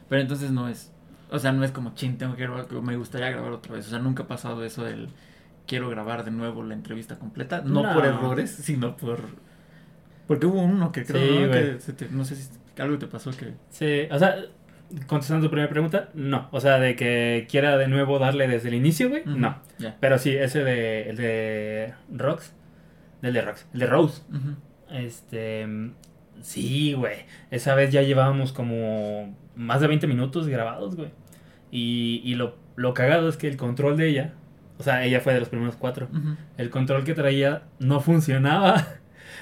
[0.09, 0.91] Pero entonces no es.
[1.31, 3.87] O sea, no es como chin, tengo que grabar, me gustaría grabar otra vez.
[3.87, 5.09] O sea, nunca ha pasado eso del
[5.65, 7.61] quiero grabar de nuevo la entrevista completa.
[7.65, 7.93] No, No.
[7.93, 9.19] por errores, sino por.
[10.27, 11.47] Porque hubo uno que creo, Sí, ¿no?
[11.47, 11.73] güey.
[11.73, 13.53] Que se te- no sé si algo te pasó que.
[13.69, 14.35] Sí, o sea,
[15.07, 16.47] contestando tu primera pregunta, no.
[16.51, 19.57] O sea, de que quiera de nuevo darle desde el inicio, güey, no.
[19.99, 22.53] Pero sí, ese de, el de Rox,
[23.21, 24.21] del de Rox, el de Rose,
[24.91, 25.67] este,
[26.41, 27.25] sí, güey.
[27.51, 31.09] Esa vez ya llevábamos como más de 20 minutos grabados, güey.
[31.71, 34.33] Y, y lo, lo cagado es que el control de ella,
[34.77, 36.07] o sea, ella fue de los primeros cuatro,
[36.57, 38.85] el control que traía no funcionaba.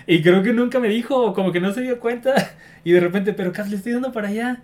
[0.08, 2.34] Y creo que nunca me dijo, como que no se dio cuenta.
[2.84, 4.64] Y de repente, pero Cas, le estoy dando para allá.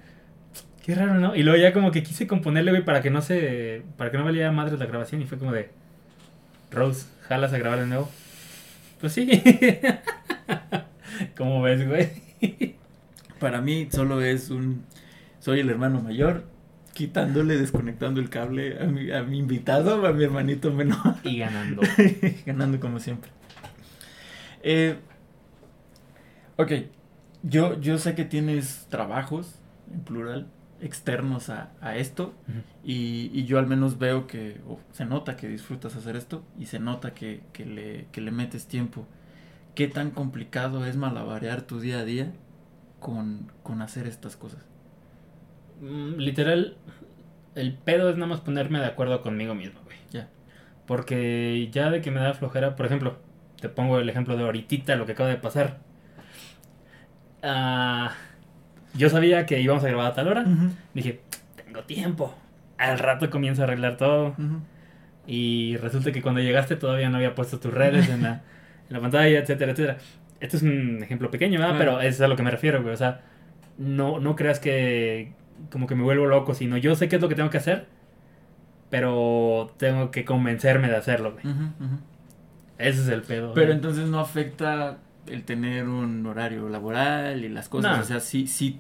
[0.88, 1.36] Qué raro, ¿no?
[1.36, 3.82] Y luego ya como que quise componerle, güey, para que no se.
[3.98, 5.22] Para que no valiera madre la grabación.
[5.22, 5.70] Y fue como de.
[6.72, 8.10] Rose, ¿jalas a grabar de nuevo?
[9.02, 9.30] Pues sí.
[11.38, 12.78] ¿Cómo ves, güey?
[13.38, 14.86] Para mí solo es un.
[15.42, 16.46] Soy el hermano mayor,
[16.94, 21.16] quitándole, desconectando el cable a mi, a mi invitado, a mi hermanito menor.
[21.24, 21.82] Y ganando.
[22.46, 23.30] ganando como siempre.
[24.64, 24.96] Eh,
[26.56, 26.72] ok,
[27.44, 29.60] yo, yo sé que tienes trabajos,
[29.92, 30.48] en plural,
[30.82, 32.34] externos a, a esto,
[32.84, 34.62] y, y yo al menos veo que,
[34.92, 38.68] se nota que disfrutas hacer esto, y se nota que, que le, que le metes
[38.68, 39.06] tiempo.
[39.76, 42.34] ¿Qué tan complicado es malabarear tu día a día
[43.00, 44.62] con, con hacer estas cosas?
[45.80, 46.78] Mm, Literal,
[47.56, 49.98] el pedo es nada más ponerme de acuerdo conmigo mismo, güey.
[50.12, 50.30] Ya.
[50.88, 53.20] Porque ya de que me da flojera, por ejemplo,
[53.62, 55.80] te pongo el ejemplo de ahorita lo que acaba de pasar.
[57.42, 58.14] Ah,
[58.98, 60.46] yo sabía que íbamos a grabar a tal hora.
[60.94, 61.22] Dije,
[61.56, 62.36] tengo tiempo.
[62.78, 64.30] Al rato comienzo a arreglar todo.
[64.30, 64.62] Ujú.
[65.26, 68.30] Y resulta que cuando llegaste todavía no había puesto tus redes en la,
[68.90, 69.98] en la pantalla, etcétera, etcétera.
[70.40, 71.76] Este es un ejemplo pequeño, ¿verdad?
[71.78, 72.94] Pero es a lo que me refiero, güey.
[72.94, 73.22] O sea,
[73.78, 75.34] no, no creas que
[75.72, 77.88] como que me vuelvo loco, sino yo sé qué es lo que tengo que hacer,
[78.90, 81.46] pero tengo que convencerme de hacerlo, güey.
[81.48, 81.98] Ujú, ujú.
[82.78, 83.54] Ese es el pedo.
[83.54, 83.76] Pero güey.
[83.76, 84.98] entonces no afecta
[85.30, 87.96] el tener un horario laboral y las cosas.
[87.98, 88.02] No.
[88.02, 88.80] O sea, sí, sí,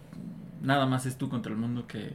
[0.62, 2.14] nada más es tú contra el mundo que,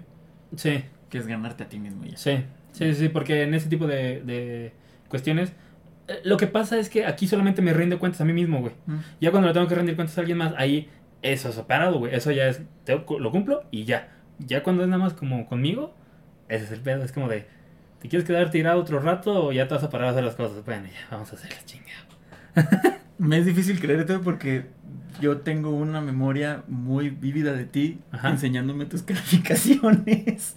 [0.57, 2.17] Sí, que es ganarte a ti mismo ya.
[2.17, 4.73] sí, sí, sí, porque en ese tipo de, de
[5.09, 5.53] cuestiones,
[6.09, 8.73] eh, lo que pasa es que aquí solamente me rindo cuentas a mí mismo, güey.
[8.87, 8.97] Mm.
[9.21, 10.89] Ya cuando le tengo que rendir cuentas a alguien más, ahí
[11.23, 12.15] eso es separado, güey.
[12.15, 14.09] Eso ya es, tengo- lo cumplo y ya.
[14.39, 15.95] Ya cuando es nada más como conmigo,
[16.49, 17.05] ese es el pedo.
[17.05, 17.47] Es como de,
[18.01, 20.35] ¿te quieres quedar tirado otro rato o ya te vas a parar a hacer las
[20.35, 20.65] cosas?
[20.65, 22.99] Bueno, ya, vamos a hacer la chingada.
[23.23, 24.67] Me es difícil creerte porque
[25.21, 28.31] yo tengo una memoria muy vívida de ti Ajá.
[28.31, 30.57] enseñándome tus calificaciones.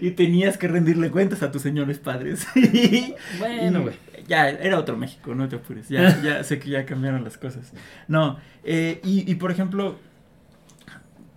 [0.00, 2.46] Y tenías que rendirle cuentas a tus señores padres.
[2.56, 3.94] Y- Bueno, güey.
[4.26, 5.88] Ya, era otro México, no te apures.
[5.88, 7.72] Ya, ya sé que ya cambiaron las cosas.
[8.08, 9.98] No, eh, y, y por ejemplo,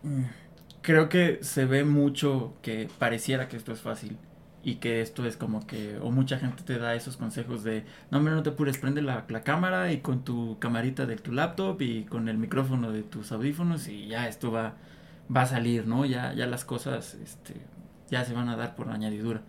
[0.04, 0.24] mm,
[0.82, 4.18] creo que se ve mucho que pareciera que esto es fácil
[4.66, 8.18] y que esto es como que, o mucha gente te da esos consejos de, no,
[8.18, 11.80] hombre, no te apures, prende la, la cámara y con tu camarita de tu laptop
[11.84, 14.74] y con el micrófono de tus audífonos y ya esto va,
[15.34, 16.04] va a salir, ¿no?
[16.04, 17.54] Ya, ya las cosas, este,
[18.10, 19.44] ya se van a dar por añadidura.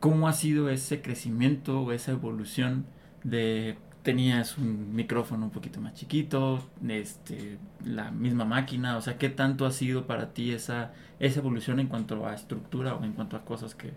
[0.00, 2.86] ¿Cómo ha sido ese crecimiento o esa evolución
[3.22, 3.76] de
[4.06, 9.66] tenías un micrófono un poquito más chiquito, este, la misma máquina, o sea, qué tanto
[9.66, 13.44] ha sido para ti esa, esa evolución en cuanto a estructura o en cuanto a
[13.44, 13.92] cosas que...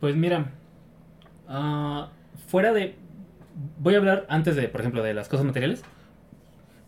[0.00, 0.50] Pues mira,
[1.48, 2.08] ah,
[2.48, 2.96] fuera de...
[3.78, 5.82] Voy a hablar antes de, por ejemplo, de las cosas materiales.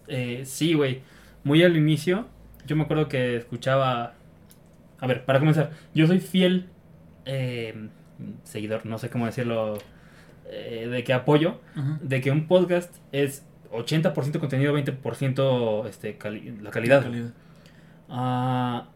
[0.08, 1.02] Eh, sí, güey.
[1.44, 2.26] Muy al inicio,
[2.66, 4.14] yo me acuerdo que escuchaba...
[5.00, 6.68] A ver, para comenzar, yo soy fiel
[7.24, 7.88] eh,
[8.44, 9.78] seguidor, no sé cómo decirlo,
[10.48, 11.60] eh, de que apoyo,
[12.02, 17.02] de que un podcast es 80% contenido, 20% este, cali- la calidad.
[18.08, 18.86] Ah,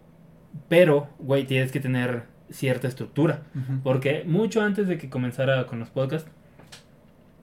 [0.69, 3.43] pero, güey, tienes que tener cierta estructura.
[3.83, 6.31] Porque mucho antes de que comenzara con los podcasts,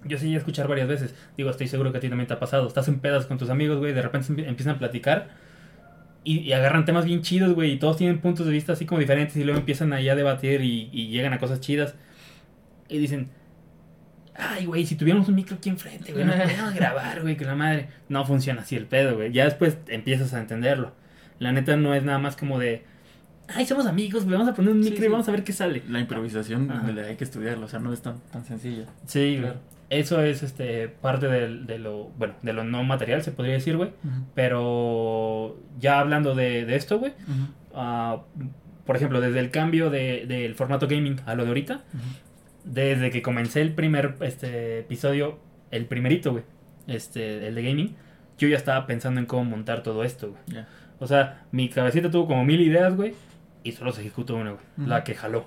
[0.05, 1.15] yo sí a escuchar varias veces.
[1.37, 2.67] Digo, estoy seguro que a ti también te ha pasado.
[2.67, 5.29] Estás en pedas con tus amigos, güey, de repente empie- empiezan a platicar
[6.25, 8.99] y, y agarran temas bien chidos, güey, y todos tienen puntos de vista así como
[8.99, 11.95] diferentes y luego empiezan ahí a debatir y, y llegan a cosas chidas.
[12.89, 13.29] Y dicen,
[14.35, 17.55] ay, güey, si tuviéramos un micro aquí enfrente, güey, no podríamos grabar, güey, que la
[17.55, 17.87] madre.
[18.09, 19.31] No funciona así el pedo, güey.
[19.31, 20.93] Ya después empiezas a entenderlo.
[21.39, 22.83] La neta no es nada más como de,
[23.55, 25.07] ay, somos amigos, vamos a poner un Sí, micro sí.
[25.07, 25.83] y vamos a ver qué sale.
[25.89, 26.87] La improvisación Ajá.
[27.07, 28.85] hay que estudiarla, o sea, no es tan, tan sencilla.
[29.05, 29.59] Sí, Claro.
[29.89, 33.77] Eso es este parte del- de, lo, bueno, de lo no material, se podría decir,
[33.77, 33.91] güey.
[34.53, 37.13] Pero ya hablando de, de esto, güey,
[37.75, 38.21] ah,
[38.85, 41.83] por ejemplo, desde el cambio de- del formato gaming a lo de ahorita,
[42.63, 45.37] desde que comencé el primer este, episodio,
[45.71, 46.43] el primerito, güey,
[46.87, 47.95] este, el de gaming,
[48.37, 50.63] yo ya estaba pensando en cómo montar todo esto, güey.
[50.99, 53.13] O sea, mi cabecita tuvo como mil ideas, güey,
[53.63, 55.45] y solo se ejecutó una, güey, la que jaló.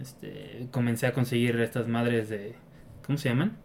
[0.00, 2.54] Este, comencé a conseguir estas madres de,
[3.06, 3.56] ¿cómo se llaman?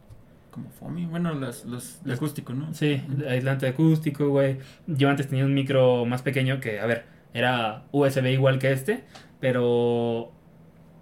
[0.51, 2.73] Como FOMI, bueno, las, los de acústico, ¿no?
[2.73, 3.27] Sí, Ujú.
[3.27, 4.57] aislante acústico, güey.
[4.87, 9.03] Yo antes tenía un micro más pequeño que, a ver, era USB igual que este,
[9.39, 10.31] pero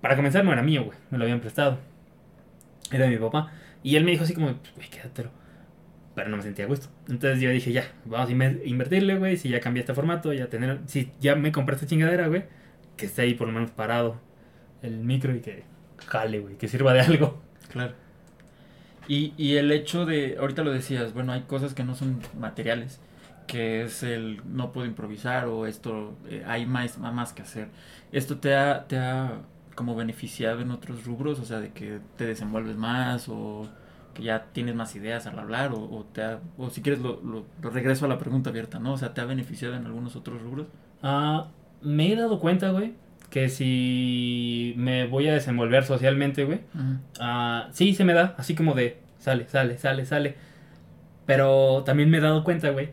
[0.02, 0.98] para comenzar no era mío, güey.
[1.12, 1.78] Me lo habían prestado.
[2.92, 3.52] Era de mi papá.
[3.84, 5.32] Y él me dijo así como, "Pues, güey, quédatelo.
[6.18, 6.88] Pero no me sentía a gusto.
[7.08, 9.38] Entonces yo dije, ya, vamos a inver- invertirle, güey.
[9.38, 10.80] Si ya cambié este formato, ya tener.
[10.88, 12.46] Si ya me compré esta chingadera, güey,
[12.98, 14.20] que esté ahí por lo menos parado
[14.82, 15.64] el micro y que
[16.08, 17.40] jale, güey, que sirva de algo.
[17.72, 17.94] Claro.
[19.08, 23.00] Y, y el hecho de, ahorita lo decías, bueno, hay cosas que no son materiales,
[23.48, 27.70] que es el no puedo improvisar o esto, eh, hay más, más que hacer.
[28.12, 29.42] ¿Esto te ha, te ha
[29.76, 31.40] como beneficiado en otros rubros?
[31.40, 33.70] O sea, de que te desenvuelves más o
[34.18, 37.22] que ya tienes más ideas al hablar o, o te ha- o si quieres lo,
[37.22, 38.94] lo, lo regreso a la pregunta abierta, ¿no?
[38.94, 40.68] O sea, ¿te ha beneficiado en algunos otros rubros?
[41.04, 41.48] Ah,
[41.84, 42.94] me he dado cuenta, güey,
[43.30, 46.62] que si me voy a desenvolver socialmente, güey,
[47.20, 50.36] ah, sí se me da, así como de sale, sale, sale, sale.
[51.26, 52.90] Pero también me he dado cuenta, güey,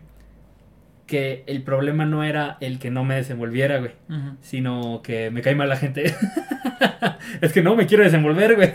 [1.06, 3.92] que el problema no era el que no me desenvolviera, güey,
[4.40, 6.14] sino que me cae mal la gente.
[7.40, 8.70] es que no me quiero desenvolver, güey.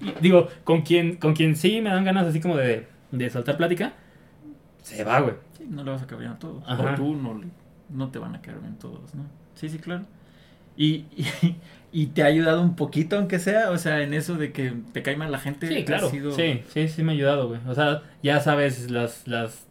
[0.00, 3.56] Y digo, con quien, con quien sí me dan ganas así como de, de soltar
[3.56, 3.94] plática,
[4.82, 5.34] se va, güey.
[5.56, 6.62] Sí, no le vas a caer bien a todos.
[6.66, 6.92] Ajá.
[6.92, 7.40] O tú no,
[7.90, 9.24] no te van a caer bien todos, ¿no?
[9.54, 10.04] Sí, sí, claro.
[10.76, 11.26] Y, y,
[11.92, 15.02] y te ha ayudado un poquito, aunque sea, o sea, en eso de que te
[15.02, 15.68] cae mal la gente.
[15.68, 16.10] Sí, claro.
[16.10, 17.60] sido- Sí, sí, sí me ha ayudado, güey.
[17.66, 19.66] O sea, ya sabes las, las,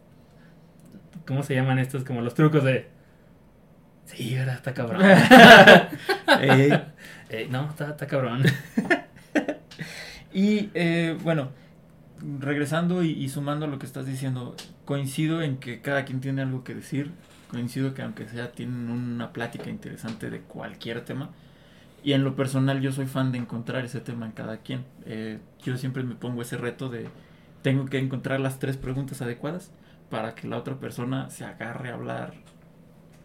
[1.30, 2.04] ¿cómo se llaman estos?
[2.04, 2.90] Como los trucos de,
[4.06, 5.02] sí, ahora está cabrón.
[6.42, 6.82] Eh,
[7.30, 8.44] Eh, no, está, está cabrón.
[10.34, 11.52] y eh, bueno,
[12.40, 16.64] regresando y, y sumando lo que estás diciendo, coincido en que cada quien tiene algo
[16.64, 17.12] que decir.
[17.50, 21.32] Coincido que aunque sea tienen una plática interesante de cualquier tema.
[22.04, 24.86] Y en lo personal yo soy fan de encontrar ese tema en cada quien.
[25.06, 27.10] Eh, yo siempre me pongo ese reto de
[27.62, 29.72] tengo que encontrar las tres preguntas adecuadas
[30.10, 32.34] para que la otra persona se agarre a hablar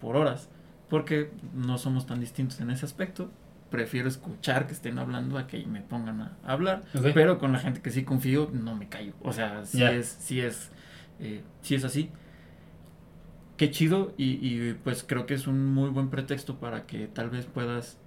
[0.00, 0.48] por horas.
[0.88, 3.30] Porque no somos tan distintos en ese aspecto.
[3.70, 6.82] Prefiero escuchar que estén hablando a que me pongan a hablar.
[7.14, 9.14] Pero con la gente que sí confío, no me callo.
[9.22, 10.70] O sea, sí es, sí es,
[11.20, 12.10] eh, sí es así.
[13.56, 17.30] Qué chido y, y, pues creo que es un muy buen pretexto para que tal
[17.30, 17.98] vez puedas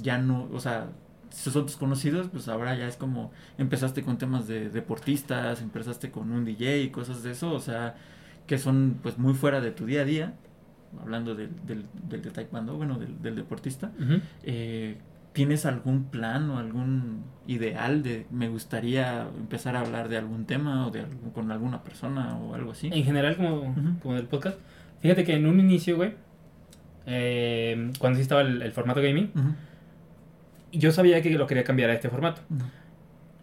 [0.00, 0.88] ya no, o sea,
[1.30, 6.10] si son tus conocidos, pues ahora ya es como empezaste con temas de deportistas, empezaste
[6.10, 7.96] con un DJ y cosas de eso, o sea,
[8.46, 10.34] que son pues muy fuera de tu día a día,
[11.00, 13.90] hablando del, del, del de taekwondo, bueno, del, del deportista.
[14.42, 14.96] Eh,
[15.32, 20.86] ¿Tienes algún plan o algún ideal de me gustaría empezar a hablar de algún tema
[20.86, 22.88] o de algún- con alguna persona o algo así?
[22.92, 23.98] En general, como, Ujú.
[24.00, 24.58] como del podcast.
[25.00, 26.14] Fíjate que en un inicio, güey,
[27.06, 29.54] eh, cuando sí estaba el, el formato gaming, Ujú,
[30.72, 32.40] yo sabía que lo quería cambiar a este formato.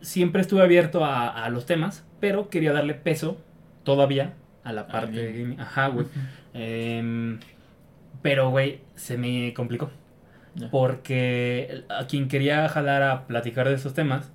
[0.02, 3.38] Siempre estuve abierto a, a los temas, pero quería darle peso
[3.84, 4.34] todavía
[4.64, 5.60] a la Al parte de gaming.
[5.60, 6.06] Ajá, güey.
[6.54, 7.40] Em,
[8.22, 9.90] pero, güey, se me complicó.
[10.70, 14.32] Porque a quien quería jalar a platicar de esos temas,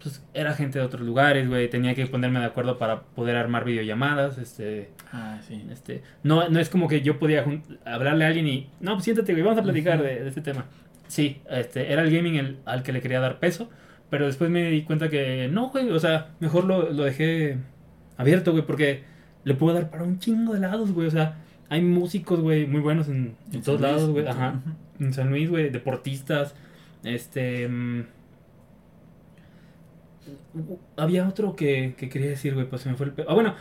[0.00, 1.68] pues era gente de otros lugares, güey.
[1.68, 4.38] Tenía que ponerme de acuerdo para poder armar videollamadas.
[4.38, 5.66] Este, Ah, sí.
[5.70, 7.44] este, no, no es como que yo podía
[7.84, 10.66] hablarle a alguien y, no, pues siéntate, güey, vamos a platicar de este tema.
[11.08, 13.68] Sí, este, era el gaming el- al que le quería dar peso,
[14.10, 17.58] pero después me di cuenta que no, güey, o sea, mejor lo, lo dejé
[18.16, 19.02] abierto, güey, porque
[19.44, 22.80] le puedo dar para un chingo de lados, güey, o sea, hay músicos, güey, muy
[22.80, 24.60] buenos en, en En todos Luis, lados, güey, ajá,
[24.98, 26.54] en San Luis, güey, deportistas,
[27.04, 27.68] este...
[27.68, 28.02] mm,
[30.96, 33.12] había otro que, que quería decir, güey, pues se me fue el...
[33.12, 33.54] pe- Ah, bueno,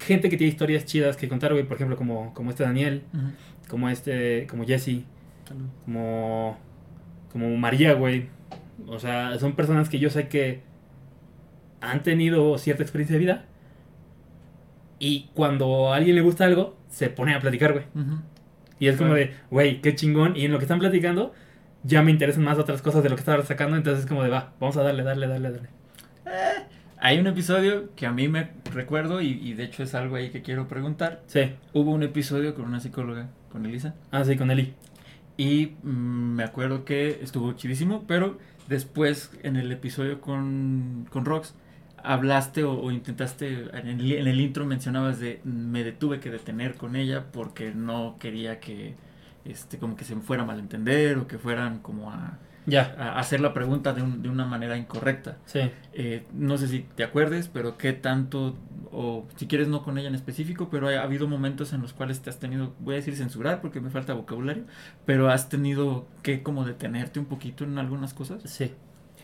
[0.00, 3.02] gente que tiene historias chidas que contar, güey, por ejemplo, como, como este Daniel,
[3.68, 5.02] como este, como Jesse,
[5.84, 6.56] como,
[7.32, 8.28] como María, güey.
[8.86, 10.60] O sea, son personas que yo sé que
[11.80, 13.44] han tenido cierta experiencia de vida
[15.04, 17.84] y cuando a alguien le gusta algo, se pone a platicar, güey.
[17.94, 18.20] Ujú.
[18.78, 19.26] Y es como Claro.
[19.30, 20.36] de, güey, qué chingón.
[20.36, 21.32] Y en lo que están platicando,
[21.82, 23.76] ya me interesan más otras cosas de lo que estaba sacando.
[23.76, 25.68] Entonces es como de, va, vamos a darle, darle, darle, darle.
[26.98, 30.30] Hay un episodio que a mí me recuerdo y, y de hecho es algo ahí
[30.30, 31.22] que quiero preguntar.
[31.26, 31.52] Sí.
[31.72, 34.72] Hubo un episodio con una psicóloga, con Elisa, Ah, sí, con Eli.
[35.36, 35.88] y mm,
[36.36, 38.38] me acuerdo que estuvo chidísimo, pero
[38.68, 41.54] después en el episodio con, con Rox
[42.04, 46.74] hablaste o, o intentaste, en el, en el intro mencionabas de me detuve que detener
[46.76, 48.94] con ella porque no quería que
[49.44, 52.94] este como que se me fuera a malentender o que fueran como a, Ya.
[52.98, 55.38] a hacer la pregunta de, un- de una manera incorrecta.
[55.46, 55.60] Sí.
[55.94, 58.56] Eh, no sé si te acuerdes, pero qué tanto,
[58.92, 61.92] o si quieres no con ella en específico, pero ha, ha habido momentos en los
[61.92, 64.64] cuales te has tenido, voy a decir censurar porque me falta vocabulario,
[65.06, 68.42] pero has tenido que como detenerte un poquito en algunas cosas.
[68.44, 68.70] Sí.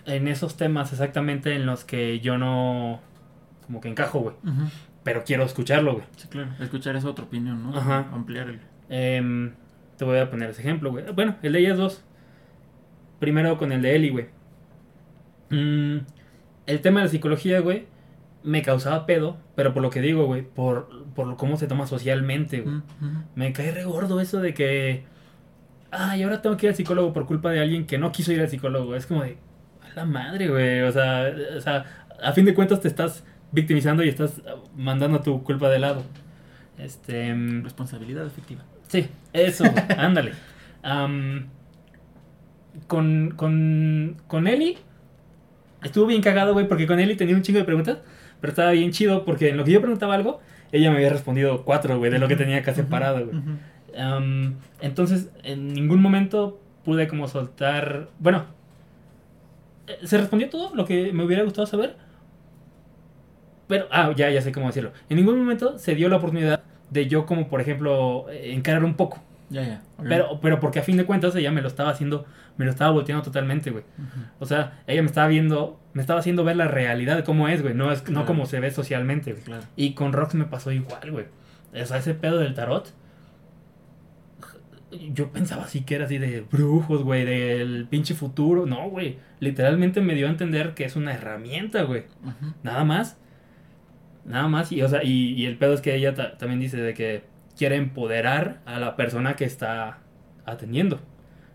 [0.09, 3.01] En esos temas exactamente en los que yo no.
[3.67, 4.37] Como que encajo, güey.
[5.05, 6.05] Pero quiero escucharlo, güey.
[6.17, 7.79] Sí, claro, escuchar esa otra opinión, ¿no?
[7.79, 8.09] Ajá.
[8.13, 8.61] Ampliar el...
[8.89, 9.53] Em,
[9.97, 11.05] te voy a poner ese ejemplo, güey.
[11.13, 12.05] Bueno, el de ellas dos.
[13.19, 14.27] Primero con el de Eli, güey.
[15.51, 15.99] Mm,
[16.67, 17.87] el tema de la psicología, güey,
[18.43, 22.61] me causaba pedo, pero por lo que digo, güey, por, por cómo se toma socialmente,
[22.61, 22.83] güey.
[23.35, 25.05] Me cae re gordo eso de que.
[25.91, 28.41] Ay, ahora tengo que ir al psicólogo por culpa de alguien que no quiso ir
[28.41, 28.95] al psicólogo.
[28.95, 29.39] Es como de.
[29.95, 30.83] La madre, güey.
[30.83, 31.85] O sea, o sea,
[32.23, 34.43] a fin de cuentas te estás victimizando y estás
[34.77, 36.03] mandando tu culpa de lado.
[36.79, 37.35] Este.
[37.35, 38.65] mm, Responsabilidad efectiva.
[38.89, 39.65] Sí, eso,
[39.99, 40.33] ándale.
[42.87, 44.79] Con, con, con Eli,
[45.83, 47.99] estuvo bien cagado, güey, porque con Eli tenía un chingo de preguntas,
[48.41, 51.65] pero estaba bien chido porque en lo que yo preguntaba algo, ella me había respondido
[51.65, 53.41] cuatro, güey, de lo que tenía que hacer parado, güey.
[54.81, 58.09] entonces, en ningún momento pude como soltar.
[58.21, 58.47] Bueno,
[60.05, 61.97] se respondió todo lo que me hubiera gustado saber.
[63.67, 64.93] Pero, ah, ya, ya sé cómo decirlo.
[65.09, 68.95] En ningún momento se dio la oportunidad de yo, como por ejemplo, eh, encarar un
[68.95, 69.23] poco.
[69.51, 69.83] Ya, ya.
[70.03, 72.91] Pero, pero porque a fin de cuentas ella me lo estaba haciendo, me lo estaba
[72.91, 73.85] volteando totalmente, güey.
[74.39, 77.63] O sea, ella me estaba viendo, me estaba haciendo ver la realidad de cómo es,
[77.63, 77.75] güey.
[77.75, 79.45] No es, no como se ve socialmente, güey.
[79.45, 79.65] Claro.
[79.77, 81.27] Y con Rox me pasó igual, güey.
[81.75, 82.93] O sea, ese pedo del tarot.
[85.15, 88.67] Yo pensaba así que era así de brujos, güey, del pinche futuro.
[88.67, 89.19] No, güey.
[89.41, 92.05] Literalmente me dio a entender que es una herramienta, güey.
[92.63, 93.19] Nada más.
[94.25, 94.73] Nada más.
[94.73, 97.25] Y, o sea, y, y el pedo es que ella ta- también dice de que
[97.57, 99.99] quiere empoderar a la persona que está
[100.45, 101.01] atendiendo.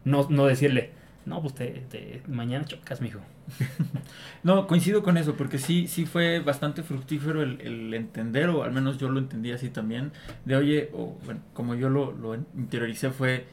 [0.06, 0.92] No, no decirle,
[1.26, 3.20] no, pues te, te- mañana chocas, mijo.
[4.44, 8.72] No, coincido con eso, porque sí, sí fue bastante fructífero el, el entender, o al
[8.74, 10.12] menos yo lo entendí así también,
[10.46, 13.46] de oye, o bueno, como yo lo, lo interioricé fue,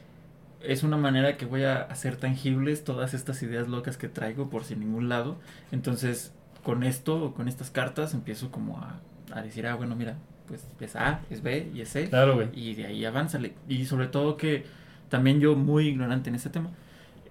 [0.61, 4.63] es una manera que voy a hacer tangibles todas estas ideas locas que traigo por
[4.65, 5.39] sin ningún lado,
[5.71, 8.99] entonces con esto, o con estas cartas, empiezo como a,
[9.33, 10.15] a decir, ah, bueno, mira,
[10.47, 12.49] pues es A, es B y es C, Claro, güey.
[12.53, 13.53] y de ahí avánzale.
[13.69, 14.65] Y sobre todo que
[15.09, 16.69] también yo muy ignorante en este tema,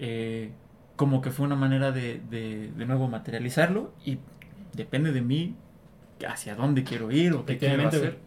[0.00, 0.50] eh,
[0.96, 4.18] como que fue una manera de, de, de nuevo materializarlo y
[4.74, 5.54] depende de mí
[6.28, 8.18] hacia dónde quiero ir o qué quiero hacer.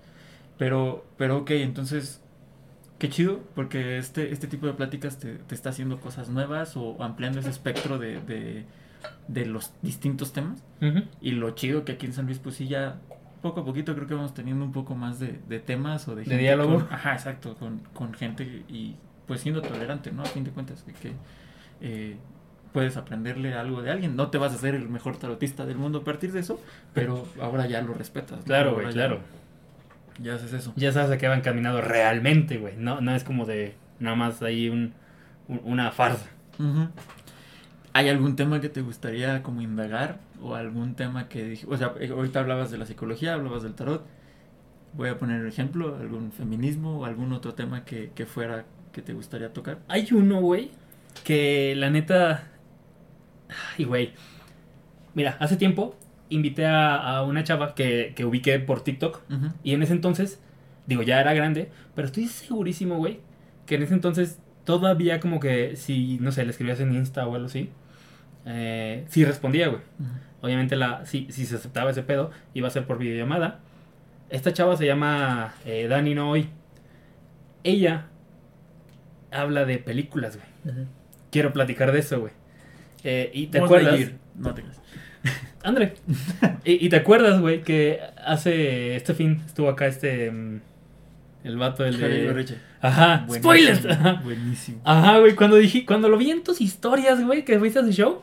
[0.57, 2.21] Pero, pero ok, entonces,
[2.99, 7.01] qué chido, porque este, este tipo de pláticas te, te está haciendo cosas nuevas o
[7.03, 8.65] ampliando ese espectro de, de,
[9.27, 10.63] de los distintos temas.
[11.21, 12.97] Y lo chido que aquí en San Luis, pues sí, ya
[13.41, 16.23] poco a poquito creo que vamos teniendo un poco más de, de temas o de,
[16.23, 16.79] De diálogo.
[16.79, 18.95] con- ajá, exacto, con, con gente y
[19.27, 20.21] pues siendo tolerante, ¿no?
[20.23, 21.11] A fin de cuentas, que, que,
[21.83, 22.17] eh,
[22.73, 24.15] puedes aprenderle algo de alguien.
[24.15, 26.59] No te vas a hacer el mejor tarotista del mundo a partir de eso,
[26.95, 28.39] pero ahora ya lo respetas.
[28.39, 28.43] ¿no?
[28.45, 29.19] Claro, güey, claro.
[30.19, 30.73] Ya haces eso.
[30.75, 32.75] Ya sabes a qué va encaminado realmente, güey.
[32.77, 34.93] No, no es como de nada más ahí un,
[35.47, 36.29] un- una farsa.
[37.93, 40.19] ¿Hay algún tema que te gustaría como indagar?
[40.41, 43.75] ¿O algún tema que dije, o sea, eh, ahorita hablabas de la psicología, hablabas del
[43.75, 44.03] tarot.
[44.93, 49.01] Voy a poner un ejemplo, algún feminismo o algún otro tema que, que fuera que
[49.01, 49.79] te gustaría tocar.
[49.87, 50.71] Hay uno, güey,
[51.23, 52.51] que la neta...
[53.77, 54.13] Ay, güey.
[55.13, 55.95] Mira, hace tiempo
[56.29, 59.21] invité a, a una chava que, que ubiqué por TikTok.
[59.63, 60.41] Y en ese entonces,
[60.87, 63.19] digo, ya era grande, pero estoy segurísimo, güey,
[63.65, 67.35] que en ese entonces todavía como que si, no sé, le escribías en Insta o
[67.35, 67.69] algo así,
[68.45, 69.81] eh, sí respondía, güey.
[70.41, 73.59] Obviamente, la, si, si se aceptaba ese pedo, iba a ser por videollamada.
[74.29, 76.49] Esta chava se llama eh, Dani No Hoy.
[77.63, 78.07] Ella
[79.31, 80.87] habla de películas, güey.
[81.33, 82.31] Quiero platicar de eso, güey.
[83.03, 83.99] Eh, y te acuerdas.
[84.35, 84.79] No te creas.
[85.63, 85.95] André.
[86.63, 90.29] y, y te acuerdas, güey, que hace este fin estuvo acá este.
[90.31, 90.61] mm,
[91.43, 92.55] el vato, el Javier de.
[92.81, 93.85] Ajá, Buenísimo, spoilers.
[93.85, 94.21] Ajá.
[94.23, 94.81] Buenísimo.
[94.83, 97.91] Ajá, güey, cuando dije, cuando lo vi en tus historias, güey, que fuiste a su
[97.91, 98.21] show,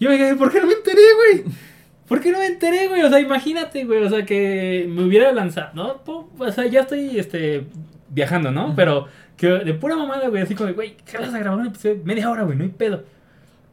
[0.00, 1.54] yo me quedé, ¿por qué no me enteré, güey?
[2.08, 3.02] ¿Por qué no me enteré, güey?
[3.02, 6.02] O sea, imagínate, güey, o sea, que me hubiera lanzado, ¿no?
[6.38, 7.66] O sea, ya estoy, este,
[8.10, 8.74] viajando, ¿no?
[8.76, 11.66] Pero que de pura mamada, güey, así como de, güey, ¿qué vas a grabar un
[11.66, 12.00] episodio?
[12.04, 13.04] Media hora, güey, no hay pedo.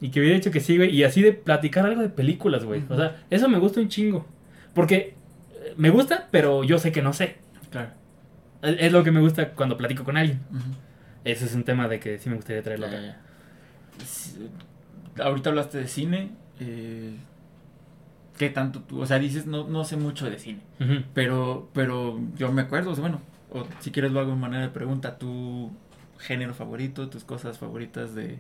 [0.02, 0.90] Y que hubiera dicho que sí, güey.
[0.94, 2.84] Y así de platicar algo de películas, güey.
[2.90, 4.26] O sea, eso me gusta un chingo.
[4.74, 5.16] Porque
[5.54, 7.38] eh, me gusta, pero yo sé que no sé.
[7.72, 7.92] Claro.
[8.62, 10.42] Es, es lo que me gusta cuando platico con alguien.
[11.24, 13.00] Ese es un tema de que sí me gustaría traerlo acá.
[15.16, 16.32] ya, Ahorita hablaste de cine.
[16.60, 17.16] eh,
[18.38, 19.00] ¿Qué tanto tú?
[19.00, 20.60] O sea, dices, no, no sé mucho de cine.
[21.14, 23.22] Pero, pero yo me acuerdo, o sea, bueno,
[23.54, 25.72] o si quieres lo hago en manera de pregunta, tu
[26.20, 28.40] género favorito, tus cosas favoritas de,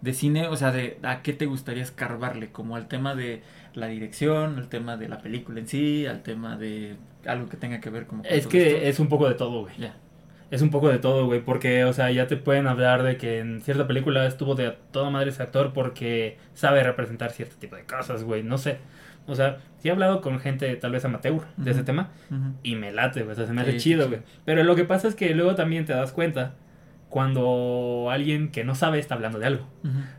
[0.00, 3.42] de cine, o sea, de a qué te gustaría escarbarle, como al tema de
[3.74, 6.96] la dirección, al tema de la película en sí, al tema de
[7.26, 8.86] algo que tenga que ver como Es que esto.
[8.88, 9.74] es un poco de todo, güey.
[9.76, 9.96] Ya.
[10.50, 13.38] Es un poco de todo, güey, porque, o sea, ya te pueden hablar de que
[13.40, 17.84] en cierta película estuvo de toda madre ese actor porque sabe representar cierto tipo de
[17.84, 18.78] cosas, güey, no sé.
[19.28, 22.08] O sea, sí he hablado con gente tal vez amateur de ese tema
[22.62, 24.08] y me late, güey, o sea, se me hace Sí, chido, sí.
[24.08, 24.20] güey.
[24.44, 26.54] Pero lo que pasa es que luego también te das cuenta
[27.10, 29.66] cuando alguien que no sabe está hablando de algo.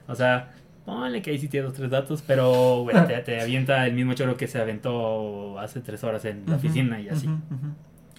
[0.08, 0.52] O sea,
[0.86, 4.14] ponle que ahí sí tiene dos, tres datos, pero, güey, te, te avienta el mismo
[4.14, 7.30] choro que se aventó hace tres horas en la oficina y así.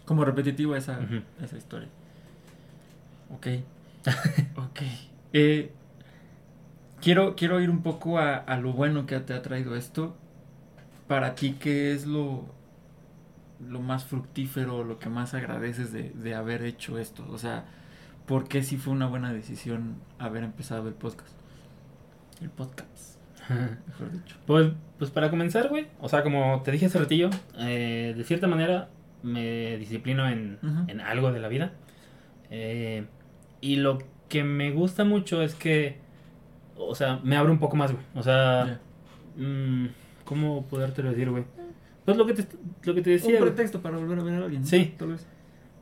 [0.05, 0.99] Como repetitiva esa,
[1.43, 1.89] esa historia.
[3.35, 3.47] Ok.
[4.57, 4.81] ok.
[5.33, 5.71] Eh,
[7.01, 10.17] quiero, quiero ir un poco a, a lo bueno que te ha traído esto.
[11.11, 12.45] Para ti, ¿qué es lo,
[13.69, 17.27] lo más fructífero, lo que más agradeces de, de haber hecho esto?
[17.31, 17.65] O sea,
[18.27, 21.35] ¿por qué sí fue una buena decisión haber empezado el podcast?
[22.41, 24.37] El podcast, mejor dicho.
[24.47, 28.47] Pues, pues para comenzar, güey, o sea, como te dije hace ratillo, eh, de cierta
[28.47, 28.89] manera
[29.25, 31.73] me disciplino en, en algo de la vida.
[32.51, 33.05] Eh,
[33.61, 33.99] y lo
[34.29, 35.99] que me gusta mucho es que,
[36.77, 38.05] o sea, me abre un poco más, güey.
[38.15, 38.79] O sea,
[40.31, 41.43] ¿cómo podértelo decir, güey?
[42.05, 42.47] Pues lo que te,
[42.85, 44.63] lo que te decía, Un pretexto para volver a ver a alguien.
[44.63, 44.67] ¿no?
[44.69, 44.95] Sí.
[44.97, 45.27] Tal vez.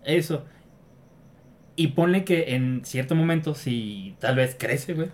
[0.06, 0.46] Eso.
[1.76, 5.08] Y ponle que en cierto momento, si tal vez crece, güey.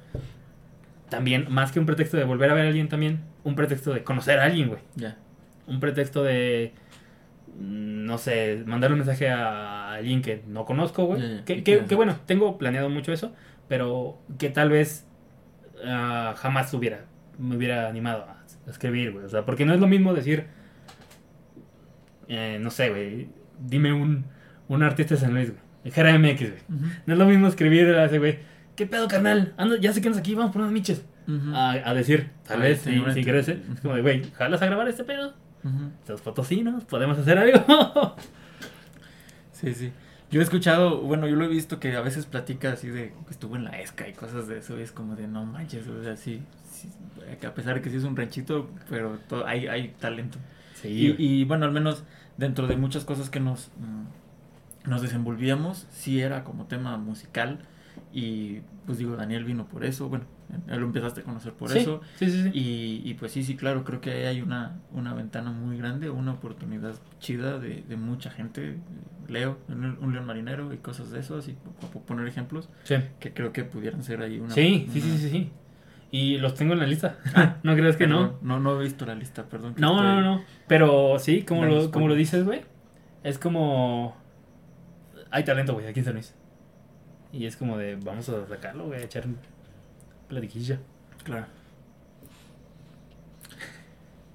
[1.11, 4.05] También, más que un pretexto de volver a ver a alguien, también un pretexto de
[4.05, 4.81] conocer a alguien, güey.
[4.95, 5.17] Ya.
[5.67, 6.73] Un pretexto de,
[7.59, 11.45] no sé, mandar un mensaje a alguien que no conozco, güey.
[11.45, 13.35] Que, que- bueno, tengo planeado mucho eso,
[13.69, 15.07] pero que tal vez
[15.85, 17.07] ah, jamás hubiera,
[17.37, 18.34] me hubiera animado a a
[18.69, 19.25] escribir, güey.
[19.25, 20.47] O sea, porque no es lo mismo decir,
[22.29, 24.25] eh, no sé, güey, dime un,
[24.69, 25.93] un artista de San Luis, güey.
[25.93, 26.63] Jera MX, güey.
[27.07, 28.39] No es lo mismo escribir a ese güey,
[28.77, 29.53] ¿qué pedo, carnal?
[29.59, 31.05] Anda, ya sé que andas aquí, vamos por unas miches.
[31.55, 34.89] A, a decir, tal vez, si, si crece, es como de, güey, ¿jalas a grabar
[34.89, 35.35] este pedo?
[36.07, 38.17] Los potosinos, podemos hacer algo.
[39.53, 39.93] Sí, sí.
[40.35, 43.31] Yo he escuchado, bueno, yo lo he visto que a veces platica así de que
[43.31, 44.77] estuvo en la ESCA y cosas de eso.
[44.77, 46.89] Y es como de no manches, o sea, sí, sí,
[47.47, 50.39] a pesar de que sí es un ranchito, pero todo, hay, hay talento.
[50.83, 52.03] Y, y, bueno, al menos
[52.37, 57.61] dentro de muchas cosas que nos, mm, nos desenvolvíamos, sí era como tema musical.
[58.13, 60.09] Y pues digo, Daniel vino por eso.
[60.09, 60.25] Bueno,
[60.67, 62.01] lo empezaste a conocer por Sí, eso.
[62.17, 62.51] Sí, sí, sí.
[62.55, 66.11] Y, y pues sí, sí, claro, creo que ahí hay una, una ventana muy grande,
[66.11, 68.79] una oportunidad chida de, de mucha gente.
[69.29, 72.97] Leo, un, un león marinero y cosas de eso, así por, por poner ejemplos, Sí,
[73.21, 74.53] que creo que pudieran ser ahí una...
[74.53, 75.51] sí, sí, una- sí, sí, sí.
[76.11, 77.19] Y los tengo en la lista.
[77.35, 78.33] Ah, ¿No crees que no?
[78.33, 78.61] Perdón, no?
[78.61, 79.75] No he visto la lista, perdón.
[79.79, 80.45] No, estoy- no, no.
[80.69, 82.61] Pero sí, como lo, como lo dices, güey.
[83.25, 84.15] Es como.
[85.31, 86.35] Hay talento, güey, aquí en San Luis.
[87.33, 89.25] Y es como de, vamos a sacarlo, güey, a echar
[90.29, 90.79] platiquilla.
[91.25, 91.47] Claro.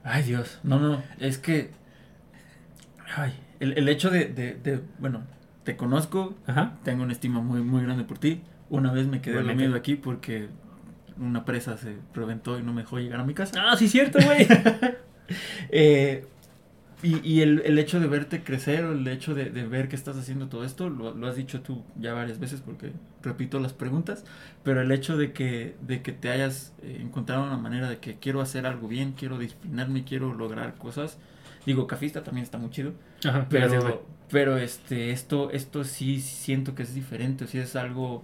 [0.03, 0.59] Ay, Dios.
[0.63, 1.71] No, no, es que...
[3.15, 5.23] Ay, el, el hecho de, de, de, bueno,
[5.63, 6.73] te conozco, Ajá.
[6.83, 8.41] tengo una estima muy, muy grande por ti.
[8.69, 9.63] Una vez me quedé Igualmente.
[9.63, 10.47] dormido aquí porque
[11.17, 13.59] una presa se reventó y no me dejó llegar a mi casa.
[13.59, 14.47] Ah, sí, cierto, güey.
[15.69, 16.25] Eh,
[17.03, 19.95] y y el, el hecho de verte crecer o el hecho de, de ver que
[19.95, 23.73] estás haciendo todo esto, lo, lo has dicho tú ya varias veces porque repito las
[23.73, 24.23] preguntas,
[24.63, 28.17] pero el hecho de que, de que te hayas eh, encontrado una manera de que
[28.17, 31.17] quiero hacer algo bien, quiero disciplinarme, quiero lograr cosas.
[31.65, 32.93] Digo, Cafista también está muy chido,
[33.25, 33.93] Ajá, pero, gracias,
[34.29, 38.23] pero este, esto, esto sí siento que es diferente, o sea, es algo...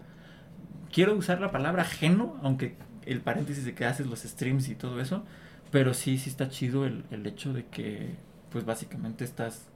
[0.91, 2.75] Quiero usar la palabra ajeno, aunque
[3.05, 5.25] el paréntesis de que haces los streams y todo eso,
[5.71, 8.15] pero sí, sí está chido el, el hecho de que,
[8.49, 9.67] pues básicamente estás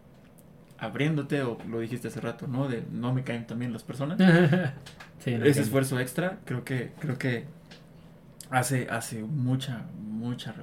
[0.79, 2.67] abriéndote, o lo dijiste hace rato, ¿no?
[2.67, 4.17] De no me caen también las personas.
[5.19, 7.45] sí, no, Ese esfuerzo extra, creo que, creo que
[8.49, 10.53] hace, hace mucha, mucha,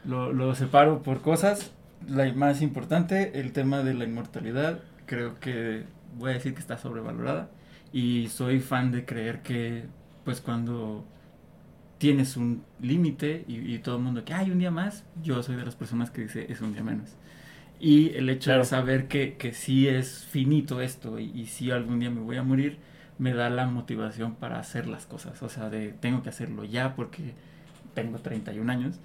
[0.04, 1.72] lo, lo separo por cosas.
[2.06, 5.84] La más importante, el tema de la inmortalidad, creo que
[6.16, 7.50] voy a decir que está sobrevalorada.
[7.92, 9.84] Y soy fan de creer que,
[10.24, 11.04] pues cuando
[11.98, 15.56] tienes un límite y, y todo el mundo que hay un día más, yo soy
[15.56, 17.16] de las personas que dice es un día menos.
[17.80, 18.62] Y el hecho Claro.
[18.62, 22.36] de saber que, que sí es finito esto y, y sí algún día me voy
[22.36, 22.78] a morir,
[23.18, 25.42] me da la motivación para hacer las cosas.
[25.42, 27.34] O sea, de tengo que hacerlo ya porque
[27.94, 29.00] tengo 31 años.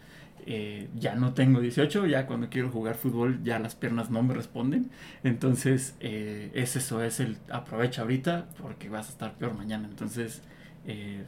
[0.46, 4.34] eh, ya no tengo 18, ya cuando quiero jugar fútbol ya las piernas no me
[4.34, 4.90] responden.
[5.24, 9.88] Entonces, eh, es eso, es el aprovecha ahorita porque vas a estar peor mañana.
[9.90, 10.42] Entonces,
[10.86, 11.24] eh,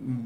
[0.00, 0.24] mm,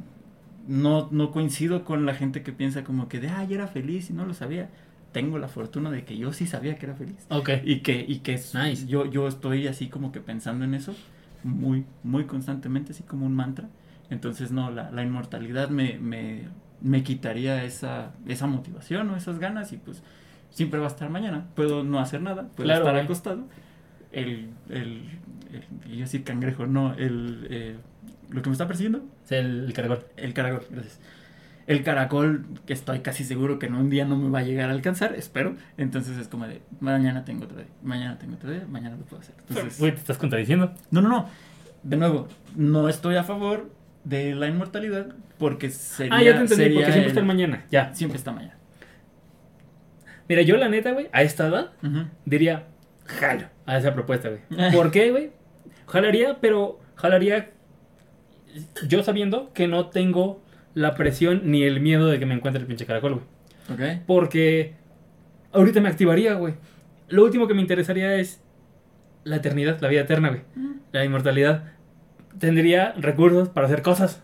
[0.68, 4.12] no, no coincido con la gente que piensa como que de, ay, era feliz y
[4.12, 4.70] no lo sabía.
[5.16, 7.26] Tengo la fortuna de que yo sí sabía que era feliz.
[7.30, 7.50] Ok.
[7.64, 8.86] Y que, y que Nice.
[8.86, 10.94] yo, yo estoy así como que pensando en eso
[11.42, 13.68] muy, muy constantemente, así como un mantra.
[14.10, 16.42] Entonces, no, la, la inmortalidad me, me,
[16.80, 20.02] me quitaría esa, esa motivación o esas ganas y pues
[20.50, 21.46] siempre va a estar mañana.
[21.54, 23.04] Puedo no hacer nada, puedo Claro, estar güey.
[23.04, 23.44] acostado.
[24.12, 25.02] El, el,
[25.88, 27.76] el, a decir cangrejo, no, el, eh,
[28.30, 30.04] lo que me está persiguiendo, Es el, el caracol.
[30.16, 31.00] el caracol, gracias.
[31.66, 34.68] El caracol, que estoy casi seguro que en un día no me va a llegar
[34.70, 35.56] a alcanzar, espero.
[35.76, 39.20] Entonces es como de, mañana tengo otro día, mañana tengo otro día, mañana lo puedo
[39.22, 39.34] hacer.
[39.48, 40.72] Entonces, Güey, te estás contradiciendo.
[40.90, 41.28] no, no, no.
[41.82, 43.70] De nuevo, no estoy a favor
[44.04, 45.06] de la inmortalidad
[45.38, 46.14] porque sería...
[46.16, 47.64] ah, ya te entendí, porque siempre el- está el mañana.
[47.70, 47.94] Ya.
[47.94, 48.56] Siempre está mañana.
[50.28, 51.70] Mira, yo la neta, güey, a esta edad,
[52.24, 52.66] diría,
[53.04, 54.72] jalo a esa propuesta, güey.
[54.72, 55.30] ¿Por qué, güey?
[55.86, 57.50] Jalaría, pero jalaría
[58.88, 60.42] yo sabiendo que no tengo
[60.76, 63.24] la presión ni el miedo de que me encuentre el pinche caracol, güey.
[63.96, 64.02] ¿Ok?
[64.06, 64.74] Porque
[65.52, 66.54] ahorita me activaría, güey.
[67.08, 68.42] Lo último que me interesaría es
[69.24, 70.42] la eternidad, la vida eterna, güey.
[70.92, 71.64] La inmortalidad.
[72.38, 74.22] Tendría recursos para hacer cosas.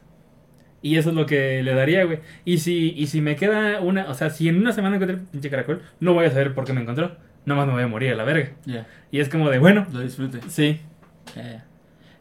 [0.83, 2.19] Y eso es lo que le daría, güey.
[2.45, 5.25] Y si, y si me queda una, o sea, si en una semana encuentro el
[5.25, 7.17] pinche caracol, no voy a saber por qué me encontró.
[7.47, 8.51] Nomás me voy a morir a la verga.
[8.67, 10.41] Ya, Y es como de, bueno, lo disfrute.
[10.49, 10.81] sí.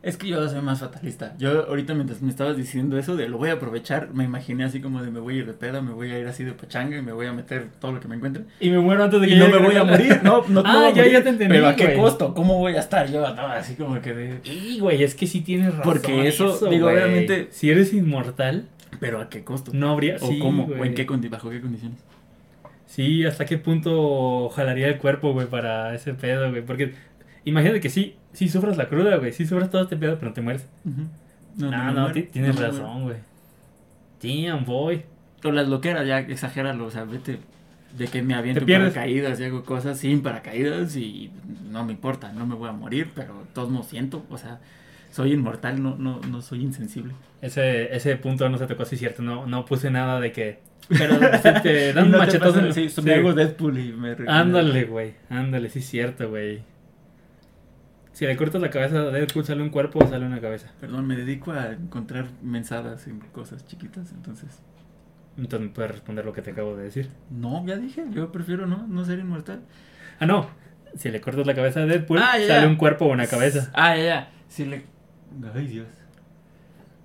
[0.04, 1.36] Es que yo soy más fatalista.
[1.38, 4.82] Yo ahorita mientras me estabas diciendo eso de lo voy a aprovechar, me imaginé así
[4.82, 6.98] como de me voy a ir de peda, me voy a ir así de pachanga
[6.98, 8.46] y me voy a meter todo lo que me encuentre.
[8.60, 10.90] Y me muero antes de que Y no me voy a morir, no, no, Ah,
[10.90, 11.98] ya, morir, ya te entendí, Pero a qué güey.
[11.98, 13.22] costo, ¿cómo voy a estar yo?
[13.36, 14.40] No, así como que de...
[14.44, 15.84] Y, güey, es que sí tienes razón.
[15.84, 16.96] Porque eso, digo, güey.
[16.98, 18.66] obviamente- Si eres inmortal,
[19.00, 19.70] Pero a qué costo.
[19.72, 20.16] no habría.
[20.16, 22.00] o sí, cómo, o en qué bajo qué condiciones.
[22.88, 26.62] Sí, hasta qué punto jalaría el cuerpo, güey, para ese pedo, güey.
[26.62, 26.94] Porque
[27.46, 29.32] imagínate que sí, sí sufras la cruda, güey.
[29.32, 30.68] Sí sufras todo este pedo, pero no te mueres.
[30.86, 33.18] No, no, me muero, ti- tienes no me razón, güey.
[34.22, 35.04] Damn, boy.
[35.44, 37.40] O las loqueras, ya exagéralo, o sea, vete
[37.98, 41.32] de que me aviento paracaídas y hago cosas sin paracaídas y
[41.70, 44.60] no me importa, no me voy a morir, pero todos modos siento, o sea,
[45.12, 47.14] soy inmortal, no, no, no soy insensible.
[47.42, 49.24] Ese, ese punto no se tocó, sí, cierto.
[49.24, 50.60] No, no puse nada de que.
[50.88, 51.18] Pero
[51.62, 52.54] te dan no te machetazos.
[52.56, 53.02] pasa- en- sí, sí.
[53.02, 54.16] me Deadpool y me...
[54.28, 55.14] Ándale, güey.
[55.30, 56.62] Ándale, sí, es cierto, güey.
[58.22, 60.70] Si le cortas la cabeza a Deadpool, sale un cuerpo o sale una cabeza.
[60.80, 64.60] Perdón, me dedico a encontrar mensadas en cosas chiquitas, entonces...
[65.40, 67.10] Entonces me puedes responder lo que te acabo de decir.
[67.32, 69.62] No, ya dije, yo prefiero no, no ser inmortal.
[70.20, 70.46] Ah, no.
[70.96, 72.68] Si le cortas la cabeza a Deadpool, Ah, ya, sale ya.
[72.68, 73.72] un cuerpo o una cabeza.
[73.74, 74.32] Ah, ya, ya.
[74.50, 74.86] Si le...
[75.56, 75.88] Ay, Dios.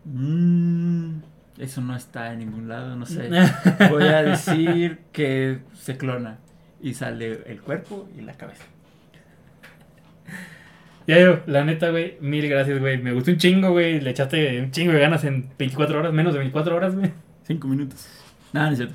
[0.04, 1.20] Mm,
[1.56, 3.30] eso no está en ningún lado, no sé.
[3.90, 6.36] Voy a decir que se clona
[6.82, 8.64] y sale el cuerpo y la cabeza.
[11.06, 12.98] Ya yo, la neta, güey, mil gracias, güey.
[12.98, 14.00] Me gustó un chingo, güey.
[14.00, 17.12] Le echaste un chingo de ganas en 24 horas, menos de 24 horas, güey.
[17.44, 18.08] Cinco minutos.
[18.52, 18.94] Nada, no es cierto.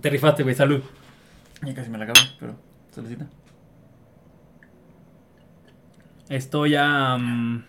[0.00, 0.54] Te rifaste, güey.
[0.54, 0.80] Salud.
[1.62, 2.56] Ya casi me la acabo, pero
[2.92, 3.26] solicita.
[6.28, 7.16] Estoy a.
[7.18, 7.64] mm,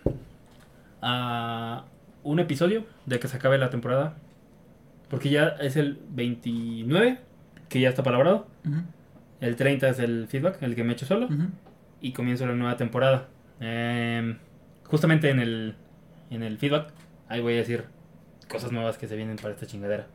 [1.02, 1.84] a
[2.24, 4.16] un episodio de que se acabe la temporada.
[5.08, 7.18] Porque ya es el 29,
[7.68, 8.48] que ya está palabrado.
[9.40, 11.26] El 30 es el feedback, el que me he hecho solo.
[11.26, 11.44] ujú.
[12.00, 13.28] Y comienzo la nueva temporada.
[13.60, 14.38] Em,
[14.84, 15.74] justamente en el,
[16.30, 16.92] en el feedback,
[17.28, 17.84] ahí voy a decir
[18.48, 20.06] cosas nuevas que se vienen para esta chingadera.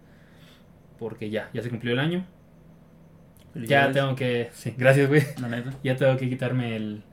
[0.99, 2.25] Porque ya, ya se cumplió el año.
[3.55, 4.49] Ya tengo que...
[4.53, 5.23] Sí, gracias, güey.
[5.41, 5.73] La neta.
[5.83, 7.03] Ya tengo que quitarme el,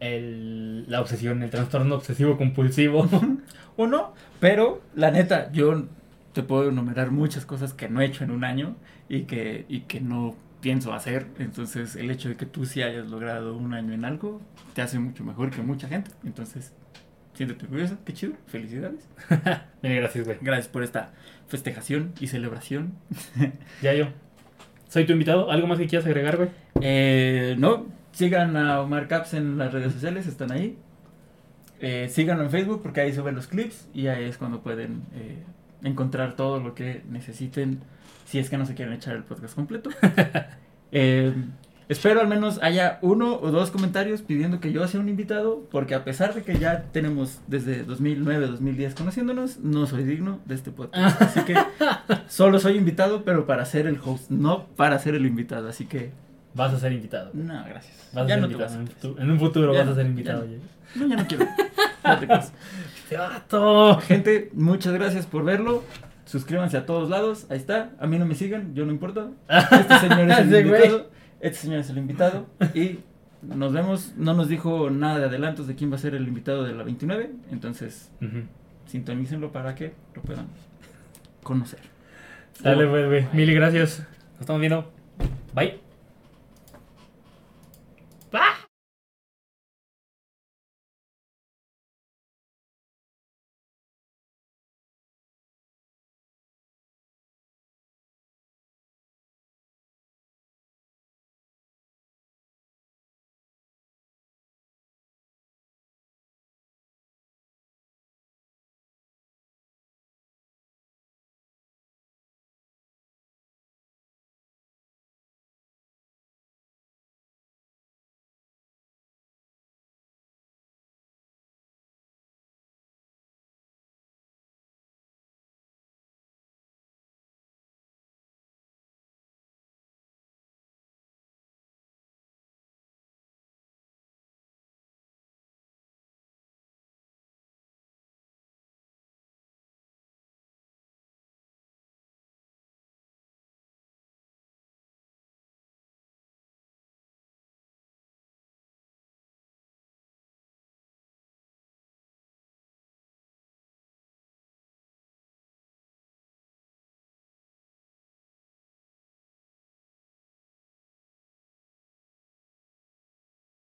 [0.00, 3.08] el, la obsesión, el trastorno obsesivo compulsivo.
[3.80, 5.86] O no, pero la neta, yo
[6.32, 8.74] te puedo enumerar muchas cosas que no he hecho en un año
[9.08, 11.26] y que, y que no pienso hacer.
[11.38, 14.40] Entonces, el hecho de que tú sí hayas logrado un año en algo
[14.74, 16.10] te hace mucho mejor que mucha gente.
[16.24, 16.72] Entonces,
[17.34, 19.08] siéntete orgulloso, qué chido, felicidades.
[19.82, 20.38] Gracias, güey.
[20.40, 21.12] Gracias por esta
[21.46, 22.94] festejación y celebración.
[23.82, 24.08] Ya yo.
[24.88, 25.50] Soy tu invitado.
[25.50, 26.48] ¿Algo más que quieras agregar, güey?
[26.80, 30.78] Eh, no, sigan a Omar Caps en las redes sociales, están ahí.
[31.80, 35.44] Eh, síganlo en Facebook porque ahí suben los clips y ahí es cuando pueden eh,
[35.82, 37.80] encontrar todo lo que necesiten
[38.28, 39.90] si es que no se quieren echar el podcast completo.
[40.90, 41.34] Eh,
[41.90, 45.94] espero al menos haya uno o dos comentarios pidiendo que yo sea un invitado porque
[45.94, 50.70] a pesar de que ya tenemos desde 2009, 2010 conociéndonos, no soy digno de este
[50.70, 51.20] podcast.
[51.22, 51.54] Así que
[52.26, 55.68] solo soy invitado, pero para ser el host, no para ser el invitado.
[55.68, 56.10] Así que
[56.54, 57.30] Vas a ser invitado.
[57.34, 58.08] no, gracias.
[58.14, 58.70] Vas a ya ser no te invitado.
[58.70, 60.40] vas a En un futuro, en un futuro Ya vas no, a ser ya invitado.
[60.40, 60.46] no.
[60.46, 60.60] güey.
[60.94, 61.46] No, ya no quiero.
[62.04, 62.26] No te.
[63.10, 64.06] ¡Este!
[64.06, 65.82] Gente, muchas gracias por verlo.
[66.28, 67.46] Suscríbanse a todos lados.
[67.48, 67.92] Ahí está.
[67.98, 69.30] A mí no me sigan, yo no importa.
[69.48, 71.10] Este señor es el invitado.
[71.40, 72.46] Este señor es el invitado.
[72.74, 72.98] Y
[73.42, 74.12] nos vemos.
[74.16, 76.82] No nos dijo nada de adelantos de quién va a ser el invitado de la
[76.82, 77.30] 29.
[77.50, 78.42] Entonces, Ujú.
[78.86, 80.46] sintonícenlo para que lo puedan
[81.42, 81.80] conocer.
[82.62, 83.26] Dale, pues, güey.
[83.32, 84.00] Mil gracias.
[84.32, 84.92] Nos estamos viendo.
[85.54, 85.87] Bye.